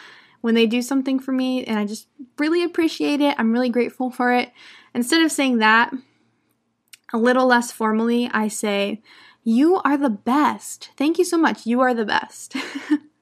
When 0.41 0.55
they 0.55 0.67
do 0.67 0.81
something 0.81 1.19
for 1.19 1.33
me 1.33 1.65
and 1.65 1.79
I 1.79 1.85
just 1.85 2.09
really 2.39 2.65
appreciate 2.65 3.21
it, 3.21 3.35
I'm 3.39 3.53
really 3.53 3.69
grateful 3.69 4.11
for 4.11 4.33
it. 4.33 4.51
Instead 4.95 5.23
of 5.23 5.31
saying 5.31 5.59
that, 5.59 5.93
a 7.13 7.19
little 7.19 7.47
less 7.47 7.71
formally, 7.73 8.31
I 8.33 8.49
say, 8.49 9.03
You 9.45 9.77
are 9.85 9.97
the 9.97 10.11
best. 10.11 10.91
Thank 10.97 11.19
you 11.19 11.25
so 11.25 11.37
much. 11.37 11.67
You 11.67 11.81
are 11.81 11.93
the 11.93 12.07
best. 12.07 12.57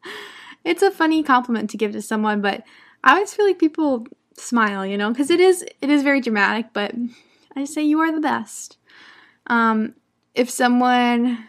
it's 0.64 0.83
a 0.83 0.90
funny 0.90 1.23
compliment 1.23 1.71
to 1.71 1.77
give 1.77 1.92
to 1.92 2.03
someone, 2.03 2.40
but 2.40 2.62
I 3.03 3.14
always 3.14 3.35
feel 3.35 3.47
like 3.47 3.59
people 3.59 4.07
smile, 4.37 4.87
you 4.87 4.97
know, 4.97 5.11
because 5.11 5.31
it 5.31 5.40
is 5.40 5.62
it 5.81 5.90
is 5.90 6.03
very 6.03 6.21
dramatic, 6.21 6.66
but 6.73 6.94
I 7.57 7.64
say 7.64 7.83
you 7.83 8.01
are 8.01 8.12
the 8.12 8.21
best. 8.21 8.79
Um, 9.49 9.94
if 10.35 10.51
someone 10.51 11.49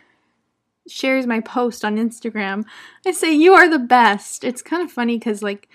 shares 0.90 1.28
my 1.28 1.40
post 1.40 1.86
on 1.86 1.98
Instagram, 1.98 2.66
I 3.06 3.12
say, 3.12 3.34
You 3.34 3.54
are 3.54 3.70
the 3.70 3.80
best. 3.80 4.44
It's 4.44 4.62
kind 4.62 4.82
of 4.84 4.92
funny 4.92 5.18
because, 5.18 5.42
like, 5.42 5.70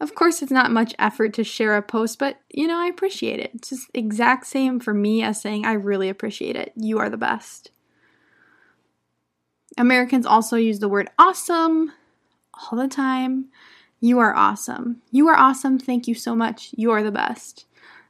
of 0.00 0.14
course, 0.14 0.42
it's 0.42 0.52
not 0.52 0.70
much 0.70 0.94
effort 0.98 1.34
to 1.34 1.44
share 1.44 1.76
a 1.76 1.82
post, 1.82 2.18
but 2.18 2.40
you 2.50 2.66
know, 2.66 2.78
I 2.78 2.86
appreciate 2.86 3.40
it. 3.40 3.50
It's 3.54 3.70
just 3.70 3.90
exact 3.94 4.46
same 4.46 4.78
for 4.78 4.94
me 4.94 5.22
as 5.22 5.40
saying, 5.40 5.66
I 5.66 5.72
really 5.72 6.08
appreciate 6.08 6.56
it. 6.56 6.72
You 6.76 6.98
are 6.98 7.10
the 7.10 7.16
best. 7.16 7.72
Americans 9.76 10.26
also 10.26 10.56
use 10.56 10.78
the 10.78 10.88
word 10.88 11.10
awesome 11.18 11.92
all 12.54 12.78
the 12.78 12.88
time. 12.88 13.46
You 14.00 14.18
are 14.20 14.34
awesome. 14.34 15.02
You 15.10 15.28
are 15.28 15.36
awesome. 15.36 15.78
Thank 15.78 16.06
you 16.06 16.14
so 16.14 16.36
much. 16.36 16.70
You 16.76 16.92
are 16.92 17.02
the 17.02 17.10
best. 17.10 17.66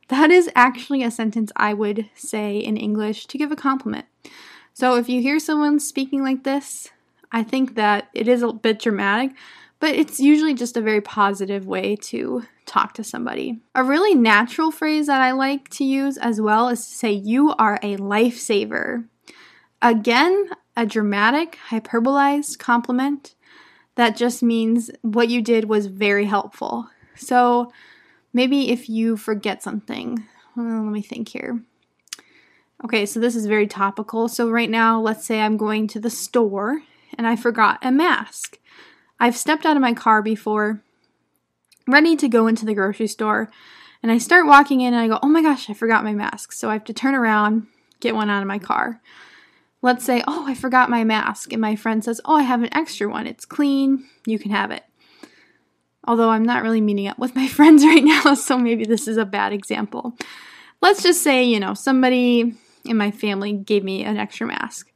That 0.08 0.30
is 0.30 0.50
actually 0.54 1.02
a 1.02 1.10
sentence 1.10 1.52
I 1.56 1.74
would 1.74 2.08
say 2.14 2.58
in 2.58 2.76
English 2.76 3.26
to 3.26 3.38
give 3.38 3.52
a 3.52 3.56
compliment. 3.56 4.06
So 4.78 4.94
if 4.94 5.08
you 5.08 5.20
hear 5.20 5.40
someone 5.40 5.80
speaking 5.80 6.22
like 6.22 6.44
this, 6.44 6.88
I 7.32 7.42
think 7.42 7.74
that 7.74 8.10
it 8.14 8.28
is 8.28 8.42
a 8.42 8.52
bit 8.52 8.78
dramatic, 8.78 9.32
but 9.80 9.96
it's 9.96 10.20
usually 10.20 10.54
just 10.54 10.76
a 10.76 10.80
very 10.80 11.00
positive 11.00 11.66
way 11.66 11.96
to 11.96 12.44
talk 12.64 12.94
to 12.94 13.02
somebody. 13.02 13.58
A 13.74 13.82
really 13.82 14.14
natural 14.14 14.70
phrase 14.70 15.08
that 15.08 15.20
I 15.20 15.32
like 15.32 15.68
to 15.70 15.84
use 15.84 16.16
as 16.16 16.40
well 16.40 16.68
is 16.68 16.86
to 16.86 16.92
say, 16.92 17.10
You 17.10 17.56
are 17.58 17.80
a 17.82 17.96
lifesaver. 17.96 19.08
Again, 19.82 20.50
a 20.76 20.86
dramatic, 20.86 21.58
hyperbolized 21.70 22.60
compliment 22.60 23.34
that 23.96 24.16
just 24.16 24.44
means 24.44 24.92
what 25.02 25.28
you 25.28 25.42
did 25.42 25.68
was 25.68 25.86
very 25.86 26.26
helpful. 26.26 26.88
So 27.16 27.72
maybe 28.32 28.70
if 28.70 28.88
you 28.88 29.16
forget 29.16 29.60
something, 29.60 30.24
well, 30.54 30.84
let 30.84 30.92
me 30.92 31.02
think 31.02 31.30
here. 31.30 31.64
Okay, 32.84 33.06
so 33.06 33.18
this 33.18 33.34
is 33.34 33.46
very 33.46 33.66
topical. 33.66 34.28
So, 34.28 34.48
right 34.48 34.70
now, 34.70 35.00
let's 35.00 35.24
say 35.24 35.40
I'm 35.40 35.56
going 35.56 35.88
to 35.88 36.00
the 36.00 36.10
store 36.10 36.82
and 37.16 37.26
I 37.26 37.34
forgot 37.34 37.78
a 37.82 37.90
mask. 37.90 38.58
I've 39.18 39.36
stepped 39.36 39.66
out 39.66 39.76
of 39.76 39.82
my 39.82 39.94
car 39.94 40.22
before, 40.22 40.80
ready 41.88 42.14
to 42.16 42.28
go 42.28 42.46
into 42.46 42.64
the 42.64 42.74
grocery 42.74 43.08
store, 43.08 43.50
and 44.00 44.12
I 44.12 44.18
start 44.18 44.46
walking 44.46 44.80
in 44.80 44.94
and 44.94 45.02
I 45.02 45.08
go, 45.08 45.18
oh 45.22 45.28
my 45.28 45.42
gosh, 45.42 45.68
I 45.68 45.74
forgot 45.74 46.04
my 46.04 46.12
mask. 46.12 46.52
So, 46.52 46.70
I 46.70 46.74
have 46.74 46.84
to 46.84 46.92
turn 46.92 47.16
around, 47.16 47.66
get 47.98 48.14
one 48.14 48.30
out 48.30 48.42
of 48.42 48.48
my 48.48 48.60
car. 48.60 49.00
Let's 49.82 50.04
say, 50.04 50.22
oh, 50.28 50.44
I 50.46 50.54
forgot 50.54 50.88
my 50.88 51.02
mask, 51.02 51.52
and 51.52 51.60
my 51.60 51.74
friend 51.74 52.04
says, 52.04 52.20
oh, 52.24 52.36
I 52.36 52.42
have 52.42 52.62
an 52.62 52.74
extra 52.74 53.08
one. 53.08 53.26
It's 53.26 53.44
clean, 53.44 54.06
you 54.24 54.38
can 54.38 54.52
have 54.52 54.70
it. 54.70 54.84
Although 56.04 56.30
I'm 56.30 56.44
not 56.44 56.62
really 56.62 56.80
meeting 56.80 57.08
up 57.08 57.18
with 57.18 57.34
my 57.34 57.48
friends 57.48 57.84
right 57.84 58.04
now, 58.04 58.34
so 58.34 58.56
maybe 58.56 58.84
this 58.84 59.08
is 59.08 59.16
a 59.16 59.24
bad 59.24 59.52
example. 59.52 60.14
Let's 60.80 61.02
just 61.02 61.24
say, 61.24 61.42
you 61.42 61.58
know, 61.58 61.74
somebody 61.74 62.54
in 62.88 62.96
my 62.96 63.10
family 63.10 63.52
gave 63.52 63.84
me 63.84 64.04
an 64.04 64.16
extra 64.16 64.46
mask. 64.46 64.92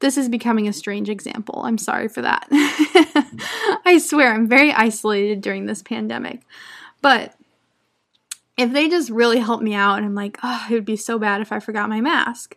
This 0.00 0.16
is 0.16 0.28
becoming 0.28 0.66
a 0.66 0.72
strange 0.72 1.10
example. 1.10 1.62
I'm 1.64 1.78
sorry 1.78 2.08
for 2.08 2.22
that. 2.22 2.46
I 3.84 3.98
swear, 4.02 4.32
I'm 4.32 4.48
very 4.48 4.72
isolated 4.72 5.42
during 5.42 5.66
this 5.66 5.82
pandemic. 5.82 6.40
But 7.02 7.34
if 8.56 8.72
they 8.72 8.88
just 8.88 9.10
really 9.10 9.38
help 9.38 9.62
me 9.62 9.74
out 9.74 9.96
and 9.96 10.06
I'm 10.06 10.14
like, 10.14 10.38
oh, 10.42 10.66
it 10.70 10.74
would 10.74 10.84
be 10.84 10.96
so 10.96 11.18
bad 11.18 11.40
if 11.40 11.52
I 11.52 11.60
forgot 11.60 11.88
my 11.88 12.00
mask, 12.00 12.56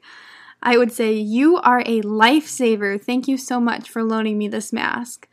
I 0.62 0.78
would 0.78 0.92
say, 0.92 1.13
You 1.13 1.58
are 1.58 1.82
a 1.82 2.02
lifesaver. 2.02 3.00
Thank 3.02 3.28
you 3.28 3.38
so 3.38 3.60
much 3.60 3.89
for 3.89 4.04
loaning 4.04 4.38
me 4.38 4.48
this 4.48 4.72
mask. 4.74 5.28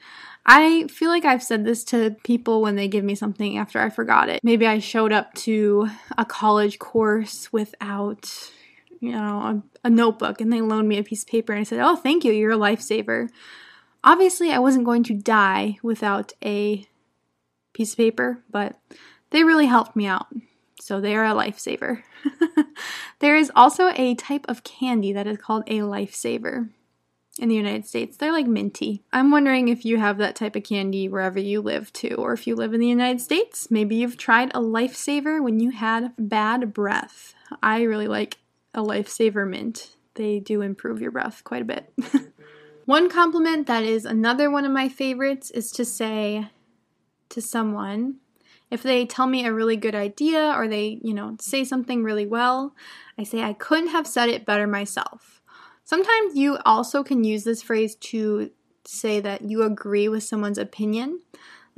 I 0.44 0.88
feel 0.88 1.10
like 1.10 1.24
I've 1.24 1.42
said 1.42 1.64
this 1.64 1.84
to 1.84 2.16
people 2.24 2.60
when 2.60 2.74
they 2.74 2.88
give 2.88 3.04
me 3.04 3.14
something 3.14 3.56
after 3.56 3.78
I 3.78 3.90
forgot 3.90 4.28
it. 4.28 4.40
Maybe 4.42 4.66
I 4.66 4.78
showed 4.78 5.12
up 5.12 5.32
to 5.34 5.88
a 6.18 6.24
college 6.24 6.78
course 6.78 7.52
without, 7.52 8.50
you 9.00 9.12
know, 9.12 9.62
a, 9.84 9.88
a 9.88 9.90
notebook 9.90 10.40
and 10.40 10.52
they 10.52 10.60
loaned 10.60 10.88
me 10.88 10.98
a 10.98 11.02
piece 11.02 11.22
of 11.22 11.28
paper 11.28 11.52
and 11.52 11.60
I 11.60 11.64
said, 11.64 11.80
Oh, 11.80 11.96
thank 11.96 12.24
you, 12.24 12.32
you're 12.32 12.52
a 12.52 12.56
lifesaver. 12.56 13.28
Obviously, 14.04 14.50
I 14.50 14.58
wasn't 14.58 14.84
going 14.86 15.02
to 15.04 15.14
die 15.14 15.78
without 15.82 16.32
a 16.44 16.86
piece 17.72 17.92
of 17.92 17.98
paper, 17.98 18.42
but 18.50 18.78
they 19.30 19.44
really 19.44 19.66
helped 19.66 19.96
me 19.96 20.06
out. 20.06 20.26
So 20.80 21.00
they 21.00 21.14
are 21.14 21.26
a 21.26 21.34
lifesaver. 21.34 22.02
there 23.18 23.36
is 23.36 23.52
also 23.54 23.88
a 23.94 24.14
type 24.14 24.46
of 24.48 24.64
candy 24.64 25.12
that 25.12 25.26
is 25.26 25.36
called 25.36 25.64
a 25.66 25.80
lifesaver 25.80 26.70
in 27.38 27.48
the 27.48 27.54
United 27.54 27.86
States. 27.86 28.16
They're 28.16 28.32
like 28.32 28.46
minty. 28.46 29.02
I'm 29.12 29.30
wondering 29.30 29.68
if 29.68 29.84
you 29.84 29.98
have 29.98 30.18
that 30.18 30.36
type 30.36 30.56
of 30.56 30.64
candy 30.64 31.08
wherever 31.08 31.38
you 31.38 31.60
live 31.60 31.92
too, 31.92 32.16
or 32.18 32.32
if 32.32 32.46
you 32.46 32.56
live 32.56 32.74
in 32.74 32.80
the 32.80 32.88
United 32.88 33.20
States, 33.20 33.70
maybe 33.70 33.96
you've 33.96 34.16
tried 34.16 34.50
a 34.50 34.60
lifesaver 34.60 35.42
when 35.42 35.60
you 35.60 35.70
had 35.70 36.12
bad 36.18 36.72
breath. 36.72 37.34
I 37.62 37.82
really 37.82 38.08
like 38.08 38.38
a 38.74 38.82
lifesaver 38.82 39.48
mint. 39.48 39.96
They 40.14 40.40
do 40.40 40.60
improve 40.60 41.00
your 41.00 41.10
breath 41.10 41.42
quite 41.44 41.62
a 41.62 41.64
bit. 41.64 41.92
one 42.84 43.08
compliment 43.08 43.66
that 43.66 43.84
is 43.84 44.04
another 44.04 44.50
one 44.50 44.64
of 44.64 44.72
my 44.72 44.88
favorites 44.88 45.50
is 45.50 45.70
to 45.72 45.84
say 45.84 46.48
to 47.30 47.40
someone, 47.40 48.16
if 48.70 48.82
they 48.82 49.04
tell 49.04 49.26
me 49.26 49.44
a 49.44 49.52
really 49.52 49.76
good 49.76 49.94
idea 49.94 50.54
or 50.56 50.68
they, 50.68 51.00
you 51.02 51.14
know, 51.14 51.36
say 51.40 51.64
something 51.64 52.02
really 52.02 52.26
well, 52.26 52.74
I 53.18 53.24
say, 53.24 53.42
I 53.42 53.52
couldn't 53.52 53.88
have 53.90 54.06
said 54.06 54.28
it 54.28 54.46
better 54.46 54.66
myself. 54.66 55.42
Sometimes 55.84 56.36
you 56.36 56.58
also 56.64 57.02
can 57.02 57.24
use 57.24 57.42
this 57.44 57.62
phrase 57.62 57.96
to 57.96 58.50
say 58.84 59.20
that 59.20 59.42
you 59.42 59.62
agree 59.62 60.08
with 60.08 60.22
someone's 60.22 60.58
opinion. 60.58 61.20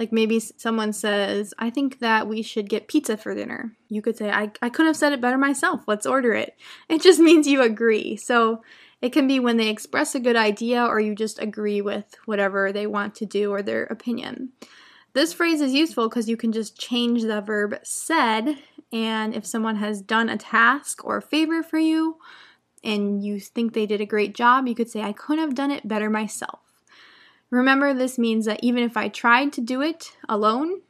Like 0.03 0.11
maybe 0.11 0.41
someone 0.41 0.93
says, 0.93 1.55
I 1.61 1.71
think 1.71 2.01
that 2.01 2.27
we 2.27 2.43
should 2.43 2.69
get 2.69 2.89
pizza 2.89 3.17
for 3.17 3.37
dinner. 3.37 3.77
You 3.89 4.03
could 4.03 4.17
say, 4.17 4.33
I, 4.33 4.51
I 4.61 4.69
couldn't 4.69 4.89
have 4.89 4.97
said 4.97 5.13
it 5.13 5.21
better 5.21 5.39
myself. 5.39 5.83
Let's 5.87 6.07
order 6.07 6.33
it. 6.33 6.57
It 6.89 7.03
just 7.03 7.21
means 7.29 7.47
you 7.47 7.63
agree. 7.63 8.17
So 8.17 8.65
it 9.01 9.13
can 9.13 9.29
be 9.29 9.39
when 9.39 9.59
they 9.59 9.69
express 9.69 10.17
a 10.17 10.19
good 10.19 10.35
idea 10.35 10.85
or 10.85 10.99
you 10.99 11.15
just 11.15 11.39
agree 11.39 11.81
with 11.81 12.17
whatever 12.25 12.73
they 12.73 12.85
want 12.85 13.15
to 13.15 13.27
do 13.27 13.53
or 13.53 13.63
their 13.63 13.85
opinion. 13.85 14.49
This 15.13 15.33
phrase 15.33 15.61
is 15.61 15.73
useful 15.73 16.09
because 16.09 16.29
you 16.29 16.37
can 16.37 16.51
just 16.51 16.77
change 16.77 17.23
the 17.23 17.41
verb 17.41 17.79
said, 17.85 18.59
and 18.93 19.37
if 19.37 19.47
someone 19.47 19.77
has 19.77 20.03
done 20.03 20.29
a 20.29 20.37
task 20.37 21.05
or 21.05 21.19
a 21.19 21.23
favor 21.23 21.63
for 21.63 21.79
you 21.79 22.17
and 22.83 23.25
you 23.25 23.39
think 23.39 23.73
they 23.73 23.87
did 23.87 24.01
a 24.01 24.05
great 24.07 24.35
job, 24.35 24.67
you 24.67 24.75
could 24.75 24.91
say, 24.91 25.01
I 25.01 25.13
couldn't 25.13 25.45
have 25.45 25.55
done 25.55 25.71
it 25.71 25.87
better 25.87 26.11
myself. 26.11 26.72
Remember, 27.53 27.93
this 27.93 28.19
means 28.19 28.47
that 28.47 28.61
even 28.63 28.83
if 28.83 28.97
I 28.97 29.09
tried 29.09 29.53
to 29.53 29.61
do 29.61 29.83
it 29.83 30.17
alone, 30.27 30.81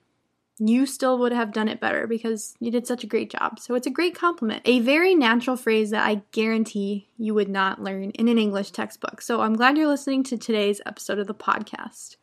you 0.59 0.87
still 0.87 1.18
would 1.18 1.33
have 1.33 1.53
done 1.53 1.66
it 1.66 1.81
better 1.81 2.07
because 2.07 2.55
you 2.61 2.70
did 2.70 2.87
such 2.87 3.03
a 3.03 3.09
great 3.09 3.33
job. 3.33 3.59
So 3.59 3.75
it's 3.75 3.88
a 3.88 3.90
great 3.90 4.14
compliment. 4.14 4.62
A 4.64 4.79
very 4.79 5.16
natural 5.16 5.57
phrase 5.57 5.90
that 5.90 6.07
I 6.07 6.22
guarantee 6.31 7.09
you 7.18 7.35
would 7.35 7.48
not 7.48 7.83
learn 7.83 8.11
in 8.11 8.29
an 8.29 8.38
English 8.38 8.70
textbook. 8.70 9.22
So 9.22 9.40
I'm 9.40 9.57
glad 9.57 9.77
you're 9.77 9.88
listening 9.88 10.22
to 10.25 10.38
today's 10.38 10.81
episode 10.87 11.18
of 11.18 11.27
the 11.27 11.35
podcast. 11.35 12.14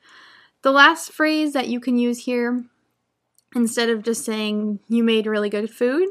The 0.62 0.72
last 0.72 1.12
phrase 1.12 1.52
that 1.52 1.68
you 1.68 1.82
can 1.82 1.98
use 1.98 2.20
here, 2.20 2.64
instead 3.54 3.90
of 3.90 4.04
just 4.04 4.24
saying, 4.24 4.80
you 4.88 5.04
made 5.04 5.28
really 5.28 5.50
good 5.50 5.70
food, 5.70 6.08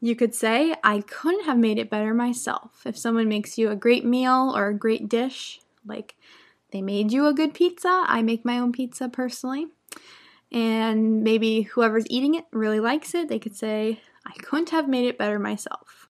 you 0.00 0.16
could 0.16 0.34
say, 0.34 0.74
I 0.82 1.02
couldn't 1.02 1.44
have 1.44 1.58
made 1.58 1.78
it 1.78 1.88
better 1.88 2.14
myself. 2.14 2.82
If 2.84 2.98
someone 2.98 3.28
makes 3.28 3.58
you 3.58 3.70
a 3.70 3.76
great 3.76 4.04
meal 4.04 4.52
or 4.56 4.68
a 4.68 4.74
great 4.74 5.08
dish, 5.08 5.60
like 5.86 6.16
they 6.74 6.82
made 6.82 7.12
you 7.12 7.28
a 7.28 7.32
good 7.32 7.54
pizza, 7.54 8.04
I 8.08 8.22
make 8.22 8.44
my 8.44 8.58
own 8.58 8.72
pizza 8.72 9.08
personally, 9.08 9.68
and 10.50 11.22
maybe 11.22 11.62
whoever's 11.62 12.04
eating 12.10 12.34
it 12.34 12.46
really 12.52 12.80
likes 12.80 13.14
it, 13.14 13.28
they 13.28 13.38
could 13.38 13.54
say, 13.54 14.00
I 14.26 14.32
couldn't 14.42 14.70
have 14.70 14.88
made 14.88 15.06
it 15.06 15.16
better 15.16 15.38
myself. 15.38 16.08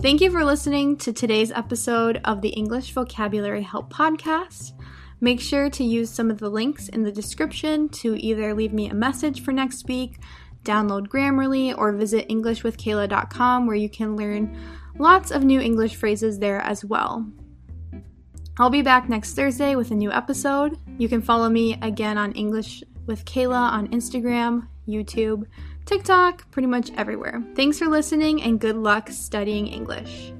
Thank 0.00 0.22
you 0.22 0.30
for 0.30 0.46
listening 0.46 0.96
to 0.96 1.12
today's 1.12 1.52
episode 1.52 2.22
of 2.24 2.40
the 2.40 2.48
English 2.48 2.92
Vocabulary 2.92 3.62
Help 3.62 3.92
Podcast. 3.92 4.72
Make 5.20 5.42
sure 5.42 5.68
to 5.68 5.84
use 5.84 6.08
some 6.08 6.30
of 6.30 6.38
the 6.38 6.48
links 6.48 6.88
in 6.88 7.02
the 7.02 7.12
description 7.12 7.90
to 7.90 8.18
either 8.18 8.54
leave 8.54 8.72
me 8.72 8.88
a 8.88 8.94
message 8.94 9.42
for 9.42 9.52
next 9.52 9.86
week, 9.88 10.16
download 10.64 11.08
Grammarly, 11.08 11.76
or 11.76 11.92
visit 11.92 12.30
EnglishWithKayla.com 12.30 13.66
where 13.66 13.76
you 13.76 13.90
can 13.90 14.16
learn 14.16 14.58
lots 14.98 15.30
of 15.30 15.44
new 15.44 15.60
English 15.60 15.96
phrases 15.96 16.38
there 16.38 16.60
as 16.60 16.84
well. 16.84 17.26
I'll 18.58 18.70
be 18.70 18.82
back 18.82 19.08
next 19.08 19.34
Thursday 19.34 19.74
with 19.74 19.90
a 19.90 19.94
new 19.94 20.12
episode. 20.12 20.78
You 20.98 21.08
can 21.08 21.22
follow 21.22 21.48
me 21.48 21.78
again 21.80 22.18
on 22.18 22.32
English 22.32 22.84
with 23.06 23.24
Kayla 23.24 23.72
on 23.72 23.88
Instagram, 23.88 24.68
YouTube, 24.86 25.46
TikTok, 25.86 26.50
pretty 26.50 26.68
much 26.68 26.90
everywhere. 26.96 27.42
Thanks 27.54 27.78
for 27.78 27.86
listening 27.86 28.42
and 28.42 28.60
good 28.60 28.76
luck 28.76 29.08
studying 29.08 29.66
English. 29.66 30.32